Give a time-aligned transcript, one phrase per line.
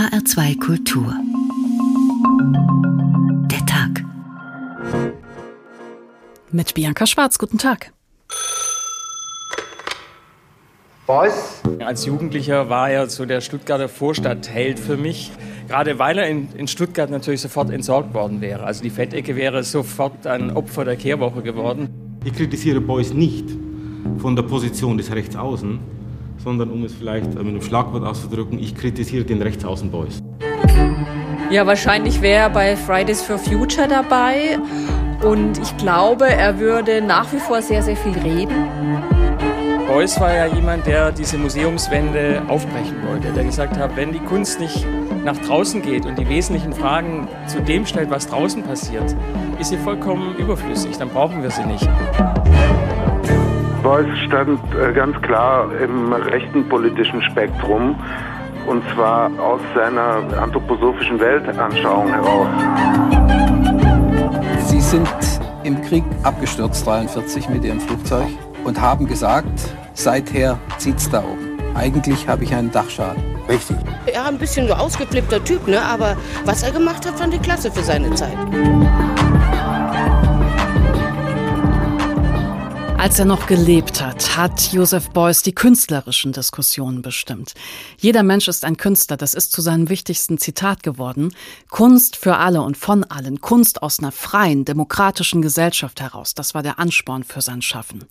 [0.00, 1.14] HR2 Kultur.
[3.50, 4.02] Der Tag.
[6.50, 7.92] Mit Bianca Schwarz, guten Tag.
[11.06, 11.60] Beuys?
[11.80, 15.32] Als Jugendlicher war er so der Stuttgarter Vorstadtheld für mich.
[15.68, 18.64] Gerade weil er in, in, Stuttgart natürlich sofort entsorgt worden wäre.
[18.64, 21.90] Also die Fettecke wäre sofort ein Opfer der Kehrwoche geworden.
[22.24, 23.50] Ich kritisiere Beuys nicht
[24.16, 25.78] von der Position des Rechtsaußen,
[26.42, 30.22] sondern um es vielleicht mit einem Schlagwort auszudrücken, ich kritisiere den Rechtsaußen Beuys.
[31.50, 34.58] Ja, wahrscheinlich wäre er bei Fridays for Future dabei.
[35.24, 38.54] Und ich glaube, er würde nach wie vor sehr, sehr viel reden.
[39.86, 44.60] Beuys war ja jemand, der diese Museumswände aufbrechen wollte, der gesagt hat, wenn die Kunst
[44.60, 44.86] nicht
[45.24, 49.16] nach draußen geht und die wesentlichen Fragen zu dem stellt, was draußen passiert,
[49.58, 51.88] ist sie vollkommen überflüssig, dann brauchen wir sie nicht.
[53.82, 57.96] Beuys stand äh, ganz klar im rechten politischen Spektrum
[58.66, 62.48] und zwar aus seiner anthroposophischen Weltanschauung heraus.
[64.66, 65.08] Sie sind
[65.64, 68.26] im Krieg abgestürzt, 43 mit Ihrem Flugzeug,
[68.64, 69.48] und haben gesagt,
[69.94, 71.58] seither zieht's da oben.
[71.74, 73.22] Eigentlich habe ich einen Dachschaden.
[73.48, 73.76] Richtig.
[74.06, 75.80] Er war ein bisschen so ausgeflippter Typ, ne?
[75.80, 78.36] aber was er gemacht hat, fand ich klasse für seine Zeit.
[83.00, 87.54] Als er noch gelebt hat, hat Joseph Beuys die künstlerischen Diskussionen bestimmt.
[87.96, 91.34] Jeder Mensch ist ein Künstler, das ist zu seinem wichtigsten Zitat geworden.
[91.70, 96.62] Kunst für alle und von allen, Kunst aus einer freien, demokratischen Gesellschaft heraus, das war
[96.62, 98.04] der Ansporn für sein Schaffen.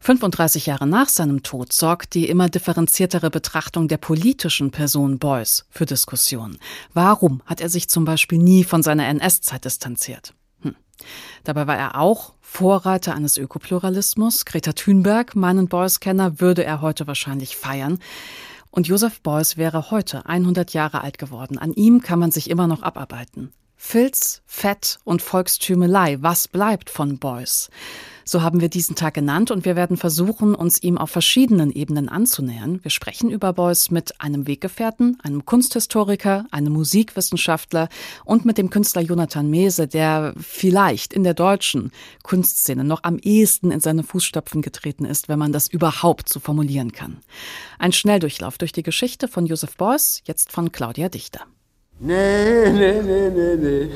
[0.00, 5.84] 35 Jahre nach seinem Tod sorgt die immer differenziertere Betrachtung der politischen Person Beuys für
[5.84, 6.58] Diskussionen.
[6.94, 10.32] Warum hat er sich zum Beispiel nie von seiner NS-Zeit distanziert?
[10.62, 10.74] Hm.
[11.44, 14.44] Dabei war er auch Vorreiter eines Ökopluralismus.
[14.44, 17.98] Greta Thunberg, meinen Beuys-Kenner, würde er heute wahrscheinlich feiern.
[18.70, 21.56] Und Joseph Beuys wäre heute 100 Jahre alt geworden.
[21.56, 23.54] An ihm kann man sich immer noch abarbeiten.
[23.74, 27.70] Filz, Fett und Volkstümelei, was bleibt von Beuys?
[28.24, 32.08] So haben wir diesen Tag genannt und wir werden versuchen, uns ihm auf verschiedenen Ebenen
[32.08, 32.80] anzunähern.
[32.82, 37.88] Wir sprechen über Beuys mit einem Weggefährten, einem Kunsthistoriker, einem Musikwissenschaftler
[38.24, 41.90] und mit dem Künstler Jonathan Mese, der vielleicht in der deutschen
[42.22, 46.92] Kunstszene noch am ehesten in seine Fußstapfen getreten ist, wenn man das überhaupt so formulieren
[46.92, 47.18] kann.
[47.78, 51.40] Ein Schnelldurchlauf durch die Geschichte von Joseph Beuys, jetzt von Claudia Dichter.
[52.00, 53.90] Nee, nee, nee, nee, nee.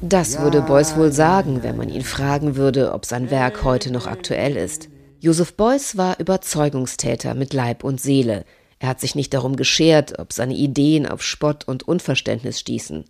[0.00, 4.06] Das würde Beuys wohl sagen, wenn man ihn fragen würde, ob sein Werk heute noch
[4.06, 4.88] aktuell ist.
[5.18, 8.44] Joseph Beuys war Überzeugungstäter mit Leib und Seele.
[8.78, 13.06] Er hat sich nicht darum geschert, ob seine Ideen auf Spott und Unverständnis stießen.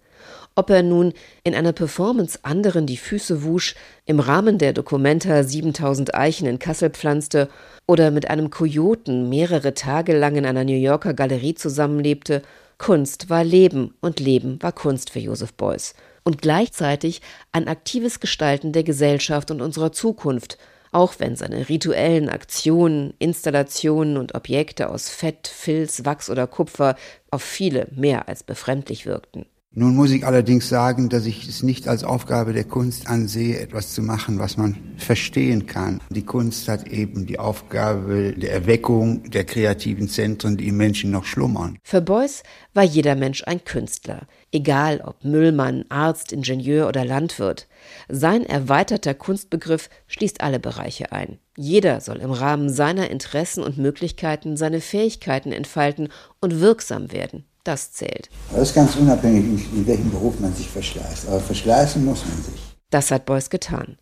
[0.55, 1.13] Ob er nun
[1.45, 3.75] in einer Performance anderen die Füße wusch,
[4.07, 7.51] im Rahmen der Dokumenta 7000 Eichen in Kassel pflanzte
[7.87, 12.41] oder mit einem Kojoten mehrere Tage lang in einer New Yorker Galerie zusammenlebte,
[12.79, 15.95] Kunst war Leben und Leben war Kunst für Joseph Beuys
[16.25, 20.59] und gleichzeitig ein aktives Gestalten der Gesellschaft und unserer Zukunft,
[20.93, 26.97] auch wenn seine rituellen Aktionen, Installationen und Objekte aus Fett, Filz, Wachs oder Kupfer
[27.31, 29.47] auf viele mehr als befremdlich wirkten.
[29.79, 33.95] Nun muss ich allerdings sagen, dass ich es nicht als Aufgabe der Kunst ansehe, etwas
[33.95, 36.01] zu machen, was man verstehen kann.
[36.11, 41.25] Die Kunst hat eben die Aufgabe der Erweckung der kreativen Zentren, die im Menschen noch
[41.25, 41.79] schlummern.
[41.85, 42.43] Für Beuys
[42.75, 47.69] war jeder Mensch ein Künstler, egal ob Müllmann, Arzt, Ingenieur oder Landwirt.
[48.09, 51.39] Sein erweiterter Kunstbegriff schließt alle Bereiche ein.
[51.57, 56.09] Jeder soll im Rahmen seiner Interessen und Möglichkeiten seine Fähigkeiten entfalten
[56.41, 57.45] und wirksam werden.
[57.69, 58.31] Das zählt.
[58.51, 61.29] Das ist ganz unabhängig, in welchem Beruf man sich verschleißt.
[61.29, 62.59] Aber verschleißen muss man sich.
[62.89, 63.99] Das hat Beuys getan.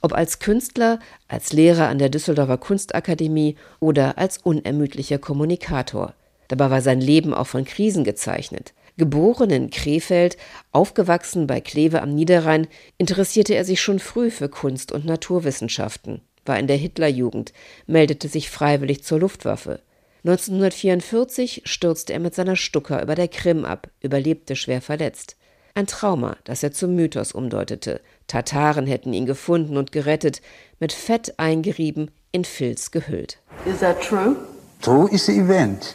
[0.00, 6.14] Ob als Künstler, als Lehrer an der Düsseldorfer Kunstakademie oder als unermüdlicher Kommunikator.
[6.48, 8.72] Dabei war sein Leben auch von Krisen gezeichnet.
[8.96, 10.38] Geboren in Krefeld,
[10.72, 16.58] aufgewachsen bei Kleve am Niederrhein, interessierte er sich schon früh für Kunst und Naturwissenschaften, war
[16.58, 17.52] in der Hitlerjugend,
[17.86, 19.82] meldete sich freiwillig zur Luftwaffe.
[20.24, 25.36] 1944 stürzte er mit seiner Stucker über der Krim ab, überlebte schwer verletzt.
[25.74, 28.00] Ein Trauma, das er zum Mythos umdeutete.
[28.26, 30.42] Tataren hätten ihn gefunden und gerettet,
[30.78, 33.38] mit Fett eingerieben, in Filz gehüllt.
[33.64, 34.36] Is that true?
[34.82, 35.94] True is the event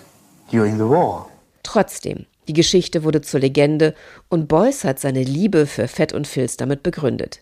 [0.52, 1.30] during the war.
[1.64, 3.96] Trotzdem, die Geschichte wurde zur Legende
[4.30, 7.42] und Beuys hat seine Liebe für Fett und Filz damit begründet.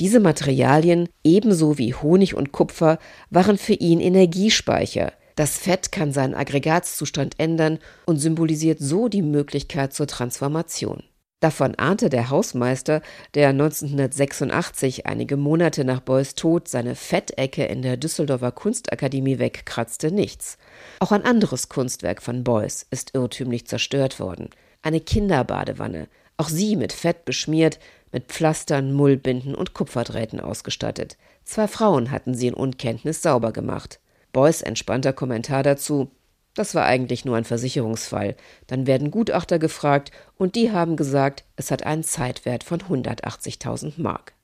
[0.00, 2.98] Diese Materialien, ebenso wie Honig und Kupfer,
[3.30, 9.92] waren für ihn Energiespeicher, das Fett kann seinen Aggregatzustand ändern und symbolisiert so die Möglichkeit
[9.92, 11.04] zur Transformation.
[11.38, 13.02] Davon ahnte der Hausmeister,
[13.34, 20.58] der 1986, einige Monate nach Beuys Tod, seine Fettecke in der Düsseldorfer Kunstakademie wegkratzte, nichts.
[20.98, 24.50] Auch ein anderes Kunstwerk von Beuys ist irrtümlich zerstört worden.
[24.82, 27.78] eine Kinderbadewanne, auch sie mit Fett beschmiert,
[28.10, 31.16] mit Pflastern, Mullbinden und Kupferdrähten ausgestattet.
[31.44, 34.00] Zwei Frauen hatten sie in Unkenntnis sauber gemacht.
[34.32, 36.10] Beuys entspannter Kommentar dazu:
[36.54, 38.36] Das war eigentlich nur ein Versicherungsfall.
[38.66, 44.34] Dann werden Gutachter gefragt und die haben gesagt, es hat einen Zeitwert von 180.000 Mark.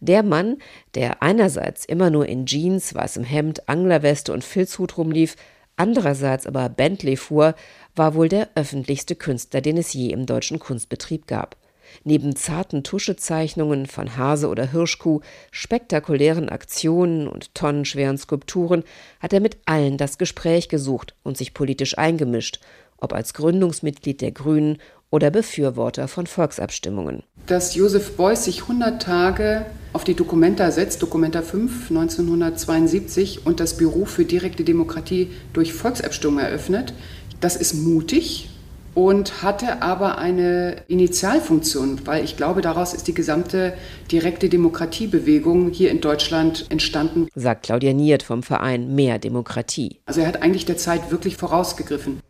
[0.00, 0.58] Der Mann,
[0.94, 5.36] der einerseits immer nur in Jeans, weißem Hemd, Anglerweste und Filzhut rumlief,
[5.76, 7.54] andererseits aber Bentley fuhr,
[7.96, 11.56] war wohl der öffentlichste Künstler, den es je im deutschen Kunstbetrieb gab.
[12.02, 15.20] Neben zarten Tuschezeichnungen von Hase oder Hirschkuh,
[15.50, 18.82] spektakulären Aktionen und tonnenschweren Skulpturen
[19.20, 22.60] hat er mit allen das Gespräch gesucht und sich politisch eingemischt,
[22.98, 24.78] ob als Gründungsmitglied der Grünen
[25.10, 27.22] oder Befürworter von Volksabstimmungen.
[27.46, 33.76] Dass Josef Beuys sich 100 Tage auf die Dokumenta setzt, Dokumenta 5 1972, und das
[33.76, 36.94] Büro für direkte Demokratie durch Volksabstimmung eröffnet,
[37.40, 38.48] das ist mutig
[38.94, 43.74] und hatte aber eine Initialfunktion, weil ich glaube, daraus ist die gesamte
[44.10, 47.28] direkte Demokratiebewegung hier in Deutschland entstanden.
[47.34, 50.00] Sagt Claudia Niert vom Verein Mehr Demokratie.
[50.06, 52.20] Also er hat eigentlich der Zeit wirklich vorausgegriffen.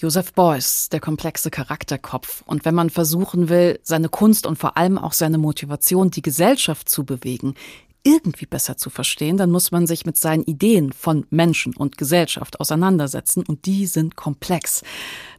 [0.00, 2.44] Joseph Beuys, der komplexe Charakterkopf.
[2.46, 6.88] Und wenn man versuchen will, seine Kunst und vor allem auch seine Motivation, die Gesellschaft
[6.88, 7.54] zu bewegen,
[8.08, 12.58] irgendwie besser zu verstehen, dann muss man sich mit seinen Ideen von Menschen und Gesellschaft
[12.58, 14.82] auseinandersetzen und die sind komplex.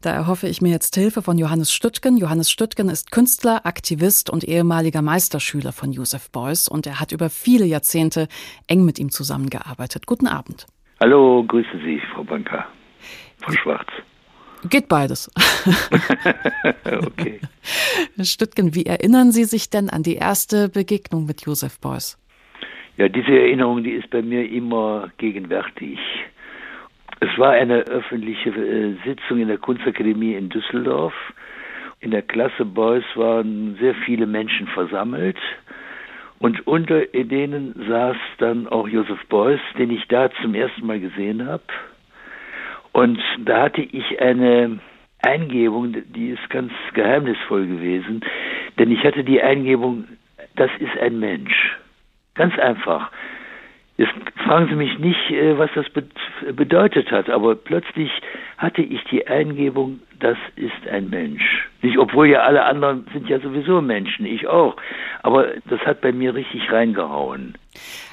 [0.01, 2.16] Da erhoffe ich mir jetzt Hilfe von Johannes Stüttgen.
[2.18, 7.31] Johannes Stüttgen ist Künstler, Aktivist und ehemaliger Meisterschüler von Joseph Beuys und er hat über
[7.31, 8.27] viele Jahrzehnte
[8.68, 10.06] eng mit ihm zusammengearbeitet.
[10.06, 10.68] Guten Abend.
[11.00, 12.68] Hallo, grüße Sie, Frau Banker.
[13.42, 13.88] Frau Schwarz.
[14.69, 15.31] Geht beides.
[16.86, 17.39] okay.
[18.21, 22.18] Stüttgen, wie erinnern Sie sich denn an die erste Begegnung mit Josef Beuys?
[23.00, 25.98] Ja, diese Erinnerung, die ist bei mir immer gegenwärtig.
[27.22, 31.13] Es war eine öffentliche äh, Sitzung in der Kunstakademie in Düsseldorf.
[32.01, 35.38] In der Klasse Beuys waren sehr viele Menschen versammelt.
[36.40, 41.48] Und unter denen saß dann auch Josef Beuys, den ich da zum ersten Mal gesehen
[41.48, 41.63] habe.
[42.92, 44.80] Und da hatte ich eine
[45.22, 48.19] Eingebung, die ist ganz geheimnisvoll gewesen,
[48.78, 50.04] denn ich hatte die Eingebung,
[50.57, 51.78] das ist ein Mensch.
[52.39, 53.12] Ganz einfach.
[53.97, 54.13] Jetzt
[54.45, 55.88] fragen Sie mich nicht, äh, was das
[56.56, 58.09] bedeutet hat, aber plötzlich
[58.57, 61.68] hatte ich die Eingebung, das ist ein Mensch.
[61.81, 64.77] Nicht, obwohl ja alle anderen sind ja sowieso Menschen, ich auch.
[65.21, 67.57] Aber das hat bei mir richtig reingehauen.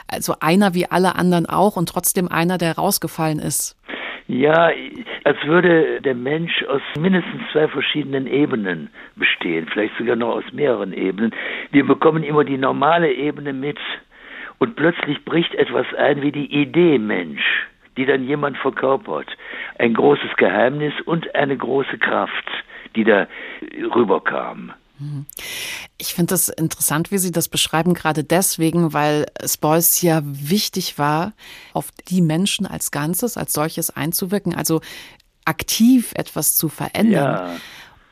[0.08, 3.76] Also einer wie alle anderen auch und trotzdem einer, der rausgefallen ist.
[4.26, 4.70] Ja,
[5.22, 10.92] als würde der Mensch aus mindestens zwei verschiedenen Ebenen bestehen, vielleicht sogar noch aus mehreren
[10.92, 11.32] Ebenen.
[11.70, 13.78] Wir bekommen immer die normale Ebene mit
[14.58, 17.42] und plötzlich bricht etwas ein wie die Idee Mensch,
[17.96, 19.28] die dann jemand verkörpert.
[19.78, 22.50] Ein großes Geheimnis und eine große Kraft,
[22.94, 23.26] die da
[23.94, 24.72] rüberkam.
[24.98, 25.26] Mhm.
[25.98, 30.98] Ich finde das interessant, wie Sie das beschreiben, gerade deswegen, weil es Beuys ja wichtig
[30.98, 31.32] war,
[31.72, 34.80] auf die Menschen als Ganzes, als solches einzuwirken, also
[35.44, 37.48] aktiv etwas zu verändern.
[37.48, 37.56] Ja.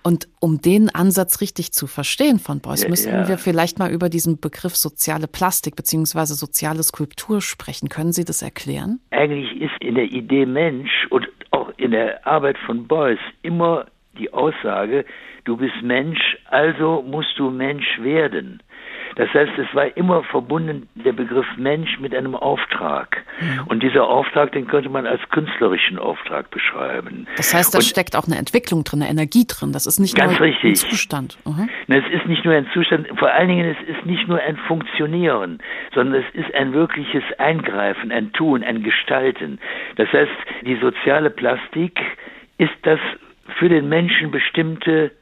[0.07, 3.27] Und um den Ansatz richtig zu verstehen von Beuys, müssen ja.
[3.27, 7.89] wir vielleicht mal über diesen Begriff soziale Plastik beziehungsweise soziale Skulptur sprechen.
[7.89, 9.01] Können Sie das erklären?
[9.11, 13.87] Eigentlich ist in der Idee Mensch und auch in der Arbeit von Beuys immer
[14.19, 15.07] die Aussage,
[15.45, 18.63] du bist Mensch, also musst du Mensch werden.
[19.17, 23.23] Das heißt, es war immer verbunden der Begriff Mensch mit einem Auftrag.
[23.41, 23.67] Mhm.
[23.67, 27.27] Und dieser Auftrag, den könnte man als künstlerischen Auftrag beschreiben.
[27.37, 29.73] Das heißt, da Und steckt auch eine Entwicklung drin, eine Energie drin.
[29.73, 30.71] Das ist nicht nur richtig.
[30.71, 31.39] ein Zustand.
[31.45, 31.69] Mhm.
[31.89, 35.59] Es ist nicht nur ein Zustand, vor allen Dingen, es ist nicht nur ein Funktionieren,
[35.95, 39.59] sondern es ist ein wirkliches Eingreifen, ein Tun, ein Gestalten.
[39.97, 42.01] Das heißt, die soziale Plastik
[42.59, 43.01] ist das
[43.59, 45.13] für den Menschen bestimmte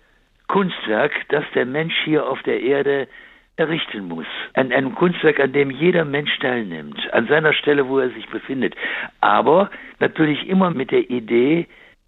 [0.49, 3.09] Kunstwerk, das der Mensch hier auf der Erde
[3.57, 4.27] errichten muss.
[4.55, 8.75] An einem Kunstwerk, an dem jeder Mensch teilnimmt, an seiner Stelle, wo er sich befindet.
[9.21, 11.67] Aber natürlich immer mit der Idee,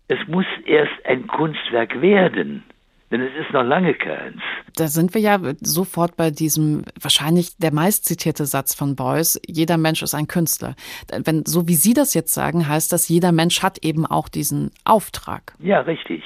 [0.08, 2.62] es muss erst ein Kunstwerk werden.
[3.10, 4.40] Denn es ist noch lange keins.
[4.76, 10.02] Da sind wir ja sofort bei diesem wahrscheinlich der meistzitierte Satz von Beuys, jeder Mensch
[10.02, 10.74] ist ein Künstler.
[11.24, 14.72] Wenn, so wie Sie das jetzt sagen, heißt das, jeder Mensch hat eben auch diesen
[14.84, 15.52] Auftrag.
[15.60, 16.24] Ja, richtig.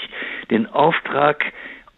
[0.51, 1.53] Den Auftrag,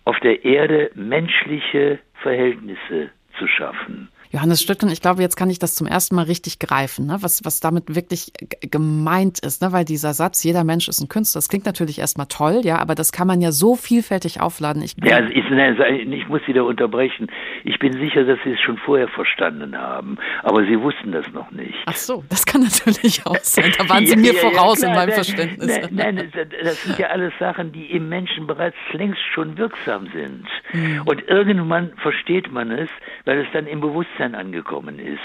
[0.05, 4.09] auf der Erde menschliche Verhältnisse zu schaffen.
[4.33, 7.17] Johannes Stücklen, ich glaube, jetzt kann ich das zum ersten Mal richtig greifen, ne?
[7.21, 9.73] was, was damit wirklich gemeint ist, ne?
[9.73, 12.95] weil dieser Satz, jeder Mensch ist ein Künstler, das klingt natürlich erstmal toll, ja, aber
[12.95, 14.83] das kann man ja so vielfältig aufladen.
[14.83, 17.27] Ich, ja, ich, ich muss wieder unterbrechen.
[17.65, 21.51] Ich bin sicher, dass Sie es schon vorher verstanden haben, aber Sie wussten das noch
[21.51, 21.75] nicht.
[21.87, 23.73] Ach so, das kann natürlich auch sein.
[23.79, 25.81] Da waren Sie mir ja, voraus ja, in meinem nein, Verständnis.
[25.91, 26.33] Nein, nein,
[26.63, 30.47] das sind ja alles Sachen, die im Menschen bereits längst schon wirksam sind.
[30.73, 31.03] Mhm.
[31.07, 32.89] Und irgendwann versteht man es,
[33.25, 35.19] weil es dann im Bewusstsein angekommen ist.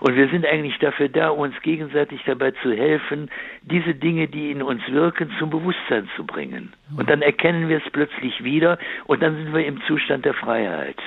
[0.00, 3.30] Und wir sind eigentlich dafür da, uns gegenseitig dabei zu helfen,
[3.62, 6.72] diese Dinge, die in uns wirken, zum Bewusstsein zu bringen.
[6.96, 10.98] Und dann erkennen wir es plötzlich wieder und dann sind wir im Zustand der Freiheit.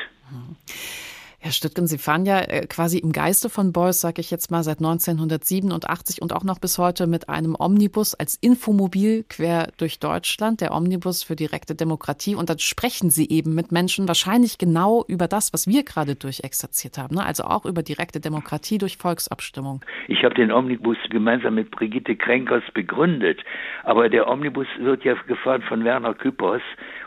[1.45, 4.63] Herr Stüttgen, Sie fahren ja äh, quasi im Geiste von Beuys, sage ich jetzt mal,
[4.63, 10.59] seit 1987 und auch noch bis heute mit einem Omnibus als Infomobil quer durch Deutschland,
[10.61, 12.33] der Omnibus für direkte Demokratie.
[12.33, 16.97] Und dann sprechen Sie eben mit Menschen wahrscheinlich genau über das, was wir gerade durchexerziert
[16.97, 17.23] haben, ne?
[17.23, 19.85] also auch über direkte Demokratie durch Volksabstimmung.
[20.07, 23.39] Ich habe den Omnibus gemeinsam mit Brigitte Kränkers begründet,
[23.83, 26.63] aber der Omnibus wird ja gefahren von Werner Küppers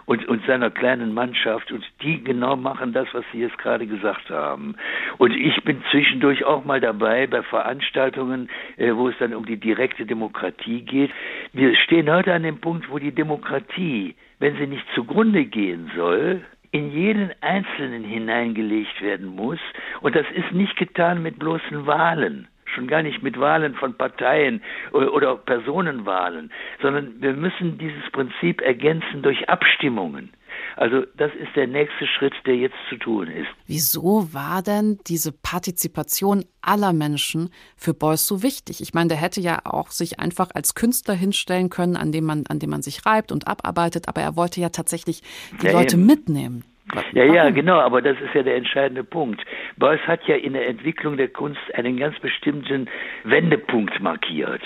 [0.08, 4.30] und, und seiner kleinen Mannschaft und die genau machen das, was Sie jetzt gerade gesagt
[4.30, 4.74] haben.
[5.18, 8.48] Und ich bin zwischendurch auch mal dabei bei Veranstaltungen,
[8.78, 11.10] äh, wo es dann um die direkte Demokratie geht.
[11.52, 16.40] Wir stehen heute an dem Punkt, wo die Demokratie, wenn sie nicht zugrunde gehen soll,
[16.70, 19.60] in jeden Einzelnen hineingelegt werden muss.
[20.00, 24.62] Und das ist nicht getan mit bloßen Wahlen schon gar nicht mit Wahlen von Parteien
[24.92, 30.30] oder Personenwahlen, sondern wir müssen dieses Prinzip ergänzen durch Abstimmungen.
[30.76, 33.48] Also das ist der nächste Schritt, der jetzt zu tun ist.
[33.66, 38.80] Wieso war denn diese Partizipation aller Menschen für Beuys so wichtig?
[38.80, 42.44] Ich meine, der hätte ja auch sich einfach als Künstler hinstellen können, an dem man,
[42.48, 45.22] an dem man sich reibt und abarbeitet, aber er wollte ja tatsächlich
[45.62, 46.06] die ja, Leute eben.
[46.06, 46.64] mitnehmen.
[47.12, 49.44] Ja, ja, genau, aber das ist ja der entscheidende Punkt.
[49.76, 52.88] Beuys hat ja in der Entwicklung der Kunst einen ganz bestimmten
[53.24, 54.62] Wendepunkt markiert.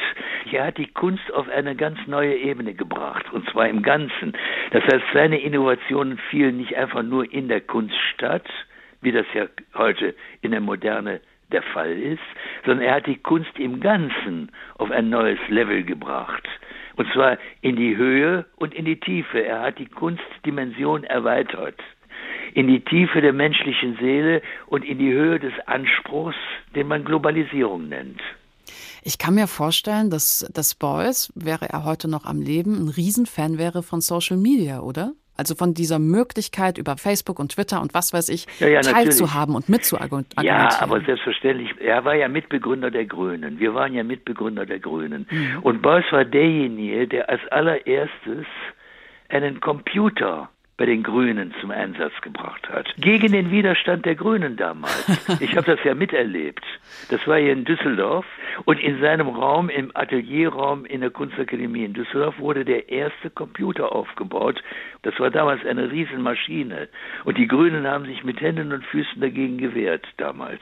[0.50, 4.34] Er hat die Kunst auf eine ganz neue Ebene gebracht, und zwar im Ganzen.
[4.70, 8.48] Das heißt, seine Innovationen fielen nicht einfach nur in der Kunst statt,
[9.00, 12.22] wie das ja heute in der Moderne der Fall ist,
[12.64, 16.48] sondern er hat die Kunst im Ganzen auf ein neues Level gebracht.
[16.96, 19.44] Und zwar in die Höhe und in die Tiefe.
[19.44, 21.80] Er hat die Kunstdimension erweitert
[22.54, 26.37] in die Tiefe der menschlichen Seele und in die Höhe des Anspruchs,
[26.75, 28.21] den man Globalisierung nennt.
[29.02, 33.59] Ich kann mir vorstellen, dass, dass Beuys, wäre er heute noch am Leben, ein Riesenfan
[33.59, 35.12] wäre von Social Media, oder?
[35.35, 39.56] Also von dieser Möglichkeit über Facebook und Twitter und was weiß ich ja, ja, teilzuhaben
[39.56, 40.44] und mitzuargumentieren.
[40.47, 41.71] Ja, aber selbstverständlich.
[41.80, 43.59] Er war ja Mitbegründer der Grünen.
[43.59, 45.26] Wir waren ja Mitbegründer der Grünen.
[45.30, 45.59] Mhm.
[45.62, 48.47] Und Beuys war derjenige, der als allererstes
[49.30, 52.92] einen Computer bei den Grünen zum Einsatz gebracht hat.
[52.96, 55.06] Gegen den Widerstand der Grünen damals.
[55.40, 56.64] Ich habe das ja miterlebt.
[57.10, 58.24] Das war hier in Düsseldorf
[58.64, 63.92] und in seinem Raum, im Atelierraum in der Kunstakademie in Düsseldorf, wurde der erste Computer
[63.92, 64.62] aufgebaut.
[65.02, 66.88] Das war damals eine Riesenmaschine.
[67.24, 70.60] Und die Grünen haben sich mit Händen und Füßen dagegen gewehrt damals.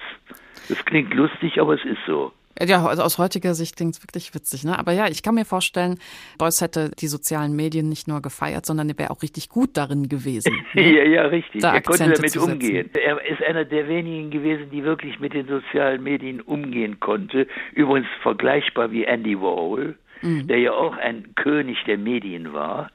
[0.69, 2.33] Das klingt lustig, aber es ist so.
[2.59, 4.79] Ja, also aus heutiger Sicht klingt es wirklich witzig, ne?
[4.79, 5.99] Aber ja, ich kann mir vorstellen,
[6.37, 10.09] Beuys hätte die sozialen Medien nicht nur gefeiert, sondern er wäre auch richtig gut darin
[10.09, 10.53] gewesen.
[10.73, 10.83] Ne?
[10.83, 11.63] ja, ja, richtig.
[11.63, 12.91] Da er konnte damit umgehen.
[12.95, 17.49] Er ist einer der wenigen gewesen, die wirklich mit den sozialen Medien umgehen konnte.
[17.73, 19.97] Übrigens vergleichbar wie Andy Warhol.
[20.23, 20.49] Mhm.
[20.49, 22.91] der ja auch ein König der Medien war.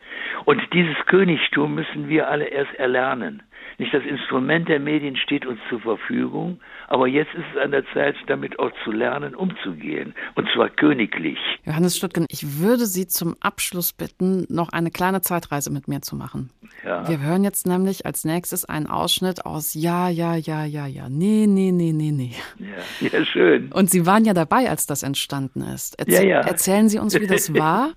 [0.45, 3.41] Und dieses Königtum müssen wir alle erst erlernen.
[3.77, 7.83] Nicht das Instrument der Medien steht uns zur Verfügung, aber jetzt ist es an der
[7.93, 10.13] Zeit, damit auch zu lernen, umzugehen.
[10.35, 11.37] Und zwar königlich.
[11.65, 16.15] Johannes Stuttgen, ich würde Sie zum Abschluss bitten, noch eine kleine Zeitreise mit mir zu
[16.15, 16.51] machen.
[16.85, 17.07] Ja.
[17.09, 21.09] Wir hören jetzt nämlich als nächstes einen Ausschnitt aus Ja, ja, ja, ja, ja.
[21.09, 22.31] Nee, nee, nee, nee, nee.
[22.59, 23.71] Ja, ja schön.
[23.73, 25.99] Und Sie waren ja dabei, als das entstanden ist.
[25.99, 26.39] Erz ja, ja.
[26.41, 27.93] Erzählen Sie uns, wie das war.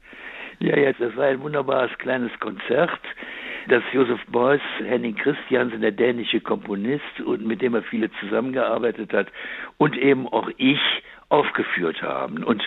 [0.58, 3.00] ja, ja, das war ein wunderbares kleines Konzert
[3.68, 9.28] dass Josef Beuys, Henning Christiansen, der dänische Komponist und mit dem er viele zusammengearbeitet hat,
[9.76, 10.80] und eben auch ich
[11.28, 12.42] aufgeführt haben.
[12.42, 12.66] Und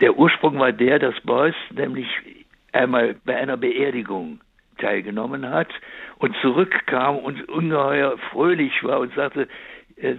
[0.00, 2.08] der Ursprung war der, dass Beuys nämlich
[2.72, 4.40] einmal bei einer Beerdigung
[4.78, 5.68] teilgenommen hat
[6.18, 9.48] und zurückkam und ungeheuer fröhlich war und sagte,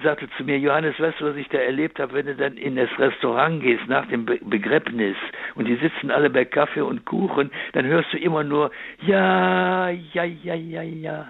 [0.03, 2.75] sagte zu mir, Johannes, weißt du, was ich da erlebt habe, wenn du dann in
[2.75, 5.17] das Restaurant gehst nach dem Be Begräbnis
[5.55, 10.24] und die sitzen alle bei Kaffee und Kuchen, dann hörst du immer nur ja, ja,
[10.24, 11.29] ja, ja, ja.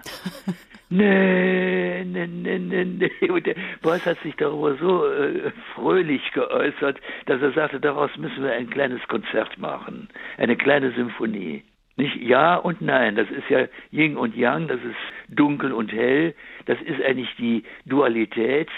[0.90, 3.30] nee, nee, nee, nee, nee.
[3.30, 8.44] Und der Boss hat sich darüber so äh, fröhlich geäußert, dass er sagte, daraus müssen
[8.44, 11.64] wir ein kleines Konzert machen, eine kleine Symphonie.
[11.96, 16.34] Nicht Ja und Nein, das ist ja Yin und Yang, das ist dunkel und hell,
[16.66, 18.68] das ist eigentlich die Dualität.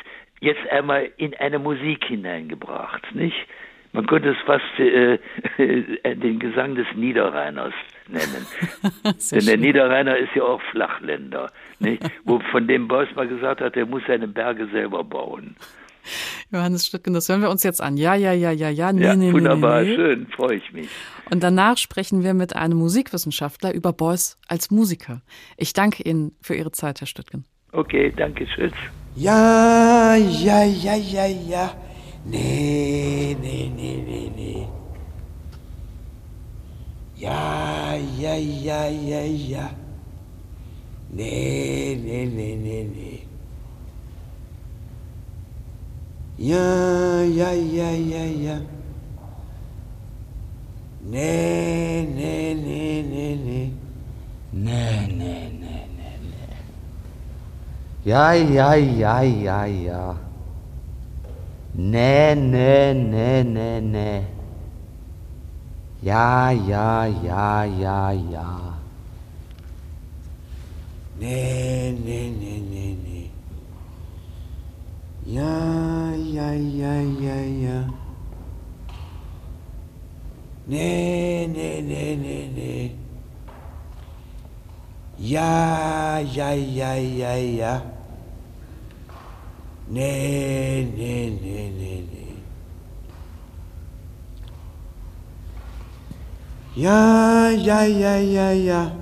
[0.41, 3.37] jetzt einmal in eine Musik hineingebracht, nicht?
[3.93, 5.19] Man könnte es fast äh,
[6.15, 7.73] den Gesang des Niederrheiners
[8.07, 8.47] nennen.
[9.33, 12.03] Denn der Niederrheiner ist ja auch Flachländer, nicht?
[12.25, 15.57] Wo, von dem Beuys mal gesagt hat, er muss seine Berge selber bauen.
[16.51, 17.97] Johannes Stüttgen, das hören wir uns jetzt an.
[17.97, 19.97] Ja, ja, ja, ja, ja, nee, ja, nee, wunderbar, nee, nee.
[19.97, 20.89] schön, freue ich mich.
[21.31, 25.23] Und danach sprechen wir mit einem Musikwissenschaftler über Beuys als Musiker.
[25.57, 27.45] Ich danke Ihnen für Ihre Zeit, Herr Stüttgen.
[27.73, 28.73] Okay, danke, tschüss.
[29.15, 31.75] Ja, ja, ja, ja, ja.
[32.25, 34.69] Nee, nee, nee, nee, nee.
[37.17, 39.71] Ja, ja, ja, ja, ja.
[41.11, 43.23] Nee, nee, nee, nee, nee.
[46.37, 48.61] Ja, ja, ja, ja, ja.
[51.03, 52.39] Nee, nee.
[52.55, 53.71] Nee, nee, nee,
[54.53, 55.48] nee, nee.
[58.05, 60.17] Ja, ja, ja, ja, ja.
[61.75, 64.23] Nee, nee, nee, nee, nee.
[66.01, 68.79] Ja, ja, ja, ja, ja.
[71.19, 73.31] Nee, nee, nee, nee, nee.
[75.27, 77.85] Ja, ja, ja, ja, ja.
[80.67, 83.08] Nee, nee, nee, nee, nee.
[85.19, 87.83] Ja, ja, ja, ja, ja.
[89.89, 92.37] Nee, nee, nee, nee, nee.
[96.75, 98.93] Ja, ja, ja, ja, ja.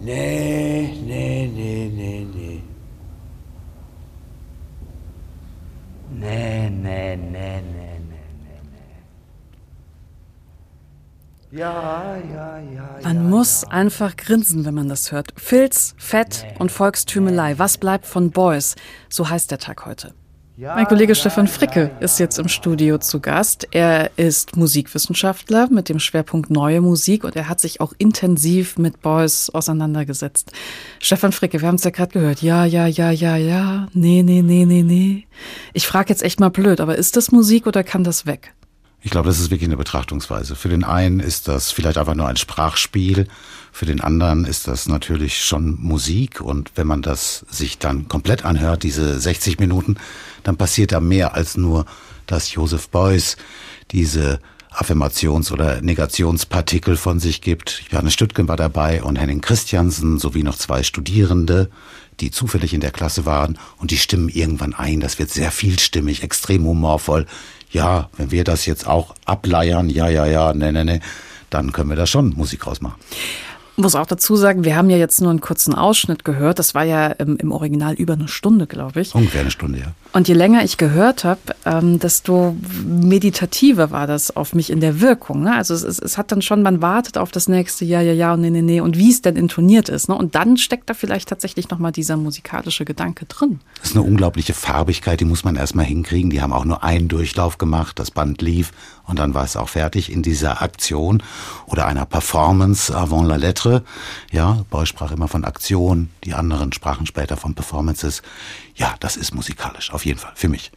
[0.00, 2.62] Nee, nee, nee, nee, nee.
[6.10, 9.02] Nee, nee, nee, nee, nee, nee, nee.
[11.50, 12.98] Ja, ja, ja.
[13.02, 13.68] Man ja, muss ja.
[13.68, 15.32] einfach grinsen, wenn man das hört.
[15.36, 17.58] Filz, Fett und Volkstümelei.
[17.58, 18.76] Was bleibt von Beuys?
[19.08, 20.14] So heißt der Tag heute.
[20.60, 23.68] Mein Kollege Stefan Fricke ist jetzt im Studio zu Gast.
[23.70, 29.00] Er ist Musikwissenschaftler mit dem Schwerpunkt Neue Musik und er hat sich auch intensiv mit
[29.00, 30.50] Beuys auseinandergesetzt.
[30.98, 32.42] Stefan Fricke, wir haben es ja gerade gehört.
[32.42, 33.86] Ja, ja, ja, ja, ja.
[33.92, 35.26] Nee, nee, nee, nee, nee.
[35.74, 38.52] Ich frage jetzt echt mal blöd, aber ist das Musik oder kann das weg?
[39.00, 40.56] Ich glaube, das ist wirklich eine Betrachtungsweise.
[40.56, 43.28] Für den einen ist das vielleicht einfach nur ein Sprachspiel,
[43.70, 48.44] für den anderen ist das natürlich schon Musik und wenn man das sich dann komplett
[48.44, 49.96] anhört, diese 60 Minuten,
[50.42, 51.86] dann passiert da mehr als nur,
[52.26, 53.36] dass Joseph Beuys
[53.92, 57.84] diese Affirmations- oder Negationspartikel von sich gibt.
[57.90, 61.70] Johannes Stüttgen war dabei und Henning Christiansen sowie noch zwei Studierende,
[62.20, 65.00] die zufällig in der Klasse waren und die stimmen irgendwann ein.
[65.00, 67.26] Das wird sehr vielstimmig, extrem humorvoll.
[67.70, 71.00] Ja, wenn wir das jetzt auch ableiern, ja, ja, ja, ne, ne, ne,
[71.50, 72.98] dann können wir da schon Musik rausmachen
[73.78, 76.58] muss auch dazu sagen, wir haben ja jetzt nur einen kurzen Ausschnitt gehört.
[76.58, 79.14] Das war ja im, im Original über eine Stunde, glaube ich.
[79.14, 79.92] Ungefähr eine Stunde, ja.
[80.12, 85.00] Und je länger ich gehört habe, ähm, desto meditativer war das auf mich in der
[85.00, 85.42] Wirkung.
[85.42, 85.54] Ne?
[85.54, 88.32] Also es, es, es, hat dann schon, man wartet auf das nächste Ja, ja, ja
[88.34, 90.08] und nee, nee, nee und wie es denn intoniert ist.
[90.08, 90.14] Ne?
[90.14, 93.60] Und dann steckt da vielleicht tatsächlich nochmal dieser musikalische Gedanke drin.
[93.80, 96.30] Das ist eine unglaubliche Farbigkeit, die muss man erstmal hinkriegen.
[96.30, 98.72] Die haben auch nur einen Durchlauf gemacht, das Band lief
[99.08, 101.22] und dann war es auch fertig in dieser Aktion
[101.66, 103.82] oder einer Performance avant la lettre
[104.30, 108.22] ja, Beuys sprach immer von Aktion, die anderen sprachen später von Performances.
[108.74, 110.70] Ja, das ist musikalisch, auf jeden Fall, für mich.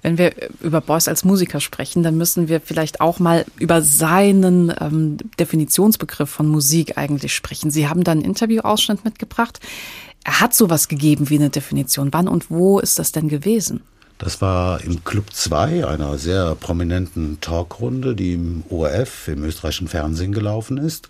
[0.00, 4.72] Wenn wir über Beuys als Musiker sprechen, dann müssen wir vielleicht auch mal über seinen
[4.80, 7.70] ähm, Definitionsbegriff von Musik eigentlich sprechen.
[7.70, 9.60] Sie haben da einen Interviewausschnitt mitgebracht.
[10.24, 12.08] Er hat sowas gegeben wie eine Definition.
[12.12, 13.82] Wann und wo ist das denn gewesen?
[14.22, 20.30] Das war im Club 2, einer sehr prominenten Talkrunde, die im ORF, im österreichischen Fernsehen
[20.30, 21.08] gelaufen ist.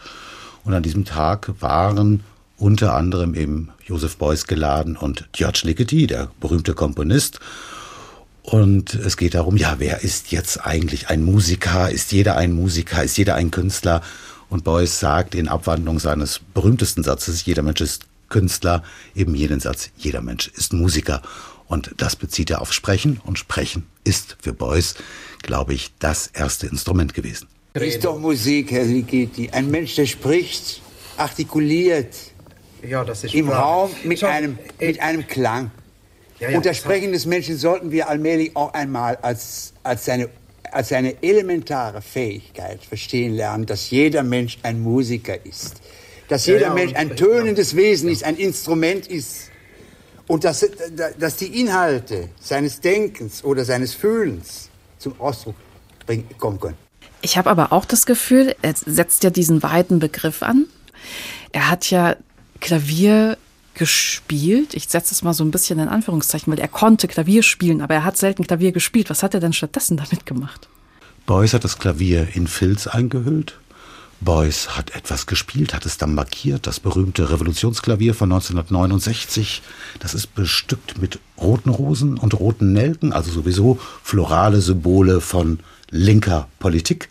[0.64, 2.24] Und an diesem Tag waren
[2.56, 7.38] unter anderem eben Joseph Beuys geladen und George Ligeti, der berühmte Komponist.
[8.44, 11.90] Und es geht darum, ja, wer ist jetzt eigentlich ein Musiker?
[11.90, 13.04] Ist jeder ein Musiker?
[13.04, 14.00] Ist jeder ein Künstler?
[14.48, 18.82] Und Beuys sagt in Abwandlung seines berühmtesten Satzes, jeder Mensch ist Künstler,
[19.14, 21.20] eben jeden Satz, jeder Mensch ist Musiker.
[21.72, 23.18] Und das bezieht er auf Sprechen.
[23.24, 24.94] Und Sprechen ist für Beuys,
[25.40, 27.48] glaube ich, das erste Instrument gewesen.
[27.72, 29.48] Das ist doch Musik, Herr Ligeti.
[29.48, 30.82] Ein Mensch, der spricht,
[31.16, 32.14] artikuliert.
[32.86, 33.62] Ja, das ist Im klar.
[33.62, 35.70] Raum mit, So, einem, mit einem Klang.
[36.40, 40.28] Ja, ja, Und das Sprechen des Menschen sollten wir allmählich auch einmal als, als, seine,
[40.72, 45.80] als seine elementare Fähigkeit verstehen lernen, dass jeder Mensch ein Musiker ist.
[46.28, 49.51] Dass jeder ja, Mensch ein tönendes Wesen ist, ein Instrument ist.
[50.26, 50.64] Und dass,
[51.18, 55.56] dass die Inhalte seines Denkens oder seines Fühlens zum Ausdruck
[56.06, 56.76] bringen, kommen können.
[57.20, 60.66] Ich habe aber auch das Gefühl, er setzt ja diesen weiten Begriff an.
[61.52, 62.16] Er hat ja
[62.60, 63.36] Klavier,
[63.74, 64.74] gespielt?
[64.74, 67.94] Ich setze es mal so ein bisschen in Anführungszeichen, weil er konnte Klavier spielen, aber
[67.94, 69.10] er hat selten Klavier gespielt.
[69.10, 70.68] Was hat er denn stattdessen damit gemacht?
[71.26, 73.58] Beuys hat das Klavier in Filz eingehüllt.
[74.24, 79.62] Beuys hat etwas gespielt, hat es dann markiert, das berühmte Revolutionsklavier von 1969.
[79.98, 86.48] Das ist bestückt mit roten Rosen und roten Nelken, also sowieso florale Symbole von linker
[86.58, 87.08] Politik.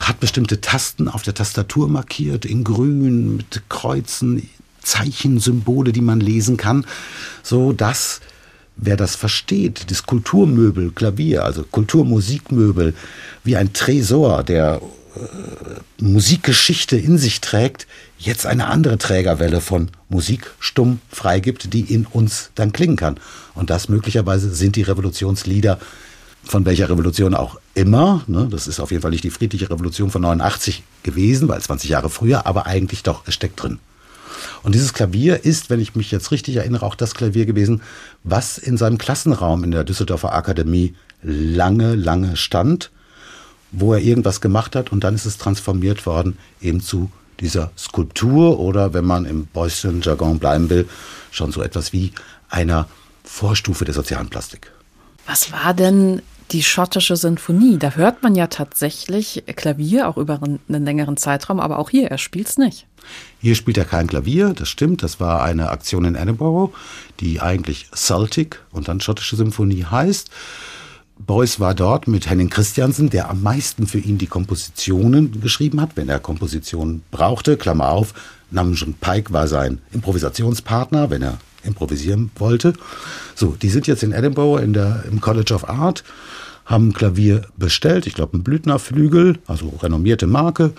[0.00, 4.48] Hat bestimmte Tasten auf der Tastatur markiert, in grün, mit Kreuzen,
[4.82, 6.86] Zeichen, Symbole, die man lesen kann,
[7.42, 8.20] so dass
[8.76, 12.94] wer das versteht, das Kulturmöbel, Klavier, also Kulturmusikmöbel,
[13.44, 14.80] wie ein Tresor, der
[15.14, 17.86] äh, Musikgeschichte in sich trägt,
[18.18, 23.20] jetzt eine andere Trägerwelle von Musik stumm freigibt, die in uns dann klingen kann.
[23.54, 25.78] Und das möglicherweise sind die Revolutionslieder
[26.44, 28.22] von welcher Revolution auch immer.
[28.26, 28.48] Ne?
[28.50, 32.10] Das ist auf jeden Fall nicht die friedliche Revolution von 89 gewesen, weil 20 Jahre
[32.10, 33.78] früher, aber eigentlich doch, es steckt drin.
[34.64, 37.80] Und dieses Klavier ist, wenn ich mich jetzt richtig erinnere, auch das Klavier gewesen,
[38.24, 42.90] was in seinem Klassenraum in der Düsseldorfer Akademie lange, lange stand,
[43.72, 48.60] wo er irgendwas gemacht hat und dann ist es transformiert worden eben zu dieser Skulptur
[48.60, 50.88] oder, wenn man im Beuyschen Jargon bleiben will,
[51.30, 52.12] schon so etwas wie
[52.48, 52.86] einer
[53.24, 54.70] Vorstufe der sozialen Plastik.
[55.26, 57.78] Was war denn die schottische Sinfonie?
[57.78, 62.18] Da hört man ja tatsächlich Klavier, auch über einen längeren Zeitraum, aber auch hier, er
[62.18, 62.86] spielt es nicht.
[63.40, 65.02] Hier spielt er kein Klavier, das stimmt.
[65.02, 66.72] Das war eine Aktion in Edinburgh,
[67.20, 70.30] die eigentlich Celtic und dann schottische Symphonie heißt.
[71.18, 75.90] Beuys war dort mit Henning Christiansen, der am meisten für ihn die Kompositionen geschrieben hat,
[75.96, 77.56] wenn er Kompositionen brauchte.
[77.56, 78.14] Klammer auf,
[78.50, 82.72] Namjoon Pike war sein Improvisationspartner, wenn er improvisieren wollte.
[83.34, 86.02] So, die sind jetzt in Edinburgh in der, im College of Art,
[86.64, 90.72] haben ein Klavier bestellt, ich glaube ein Blüthner-Flügel, also renommierte Marke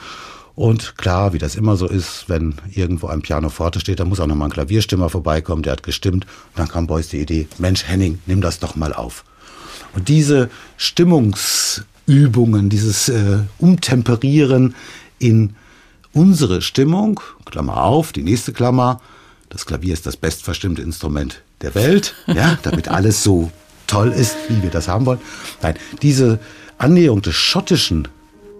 [0.56, 4.28] und klar, wie das immer so ist, wenn irgendwo ein Pianoforte steht, da muss auch
[4.28, 6.26] nochmal ein Klavierstimmer vorbeikommen, der hat gestimmt.
[6.26, 9.24] Und dann kam Beuys die Idee, Mensch, Henning, nimm das doch mal auf.
[9.94, 14.76] Und diese Stimmungsübungen, dieses äh, Umtemperieren
[15.20, 15.56] in
[16.14, 19.02] unsere Stimmung, Klammer auf, die nächste Klammer,
[19.50, 23.52] das Klavier ist das bestverstimmte Instrument der Welt, ja, damit alles so
[23.88, 25.22] toll ist, wie wir das haben wollen.
[25.62, 26.40] Nein, diese
[26.78, 28.08] Annäherung des schottischen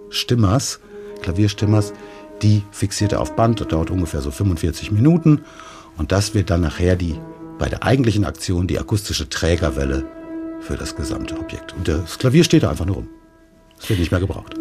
[0.10, 0.80] Stimmers
[1.24, 1.94] Klavierstimmers,
[2.44, 5.42] die fixiert er auf Band, das dauert ungefähr so 45 Minuten
[5.98, 7.16] und das wird dann nachher die
[7.58, 10.06] bei der eigentlichen Aktion die akustische Trägerwelle
[10.64, 11.74] für das gesamte Objekt.
[11.74, 13.10] Und das Klavier steht da einfach nur rum.
[13.78, 14.56] Es wird nicht mehr gebraucht.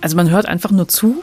[0.00, 1.22] Also man hört einfach nur zu,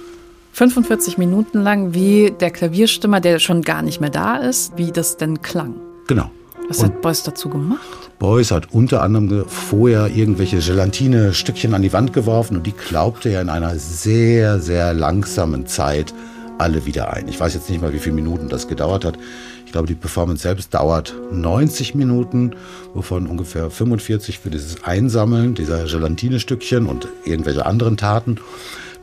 [0.56, 5.18] 45 Minuten lang, wie der Klavierstimmer, der schon gar nicht mehr da ist, wie das
[5.18, 5.76] denn klang.
[6.08, 6.32] Genau.
[6.70, 8.10] Was Und hat Beuys dazu gemacht?
[8.20, 13.42] Beuys hat unter anderem vorher irgendwelche Gelatine-Stückchen an die Wand geworfen und die klaubte er
[13.42, 16.14] in einer sehr, sehr langsamen Zeit
[16.58, 17.28] alle wieder ein.
[17.28, 19.18] Ich weiß jetzt nicht mal, wie viele Minuten das gedauert hat.
[19.66, 22.56] Ich glaube, die Performance selbst dauert 90 Minuten,
[22.94, 28.38] wovon ungefähr 45 für dieses Einsammeln dieser Gelatine-Stückchen und irgendwelche anderen Taten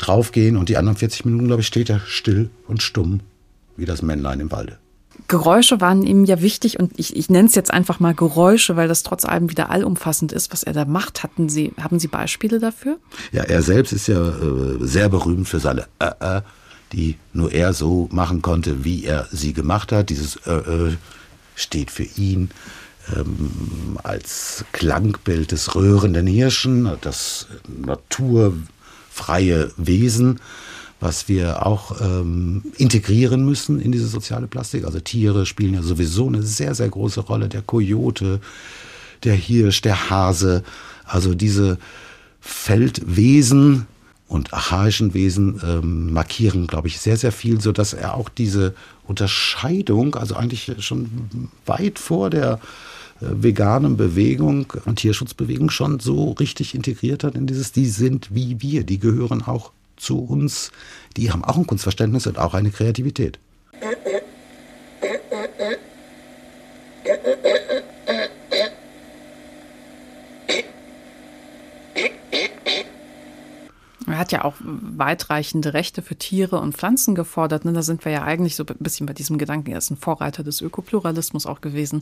[0.06, 0.56] draufgehen.
[0.56, 3.20] Und die anderen 40 Minuten, glaube ich, steht er still und stumm
[3.76, 4.78] wie das Männlein im Walde.
[5.28, 8.88] Geräusche waren ihm ja wichtig und ich, ich nenne es jetzt einfach mal Geräusche, weil
[8.88, 11.22] das trotz allem wieder allumfassend ist, was er da macht.
[11.22, 12.98] Hatten Sie, haben Sie Beispiele dafür?
[13.30, 16.42] Ja, er selbst ist ja äh, sehr berühmt für seine äh, äh,
[16.92, 20.10] die nur er so machen konnte, wie er sie gemacht hat.
[20.10, 20.96] Dieses äh, äh,
[21.54, 22.50] steht für ihn
[23.16, 27.46] ähm, als Klangbild des röhrenden Hirschen, das
[29.12, 30.40] naturfreie Wesen,
[31.00, 34.84] was wir auch ähm, integrieren müssen in diese soziale Plastik.
[34.84, 37.48] Also Tiere spielen ja sowieso eine sehr, sehr große Rolle.
[37.48, 38.40] Der Kojote,
[39.24, 40.62] der Hirsch, der Hase,
[41.04, 41.78] also diese
[42.40, 43.86] Feldwesen,
[44.28, 48.74] und archaischen Wesen ähm, markieren, glaube ich, sehr, sehr viel, sodass er auch diese
[49.06, 52.58] Unterscheidung, also eigentlich schon weit vor der
[53.22, 58.84] veganen Bewegung und Tierschutzbewegung schon so richtig integriert hat in dieses, die sind wie wir,
[58.84, 60.72] die gehören auch zu uns,
[61.16, 63.38] die haben auch ein Kunstverständnis und auch eine Kreativität.
[74.06, 77.64] Er hat ja auch weitreichende Rechte für Tiere und Pflanzen gefordert.
[77.64, 77.72] Ne?
[77.72, 80.42] Da sind wir ja eigentlich so ein bisschen bei diesem Gedanken, er ist ein Vorreiter
[80.42, 82.00] des Ökopluralismus auch gewesen.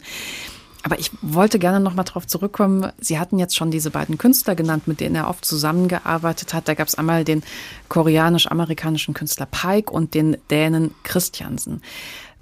[0.83, 2.91] Aber ich wollte gerne noch mal darauf zurückkommen.
[2.99, 6.69] Sie hatten jetzt schon diese beiden Künstler genannt, mit denen er oft zusammengearbeitet hat.
[6.69, 7.43] Da gab es einmal den
[7.89, 11.83] koreanisch-amerikanischen Künstler Pike und den Dänen Christiansen.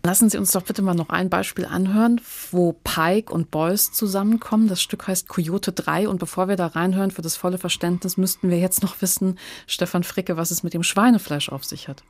[0.04, 2.20] Lassen Sie uns doch bitte mal noch ein Beispiel anhören,
[2.52, 4.68] wo Pike und Beuys zusammenkommen.
[4.68, 8.48] Das Stück heißt Coyote 3 und bevor wir da reinhören, für das volle Verständnis, müssten
[8.48, 12.04] wir jetzt noch wissen, Stefan Fricke, was es mit dem Schweinefleisch auf sich hat.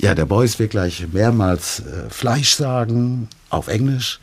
[0.00, 4.18] Ja, der Beuys wird gleich mehrmals äh, Fleisch sagen, auf Englisch.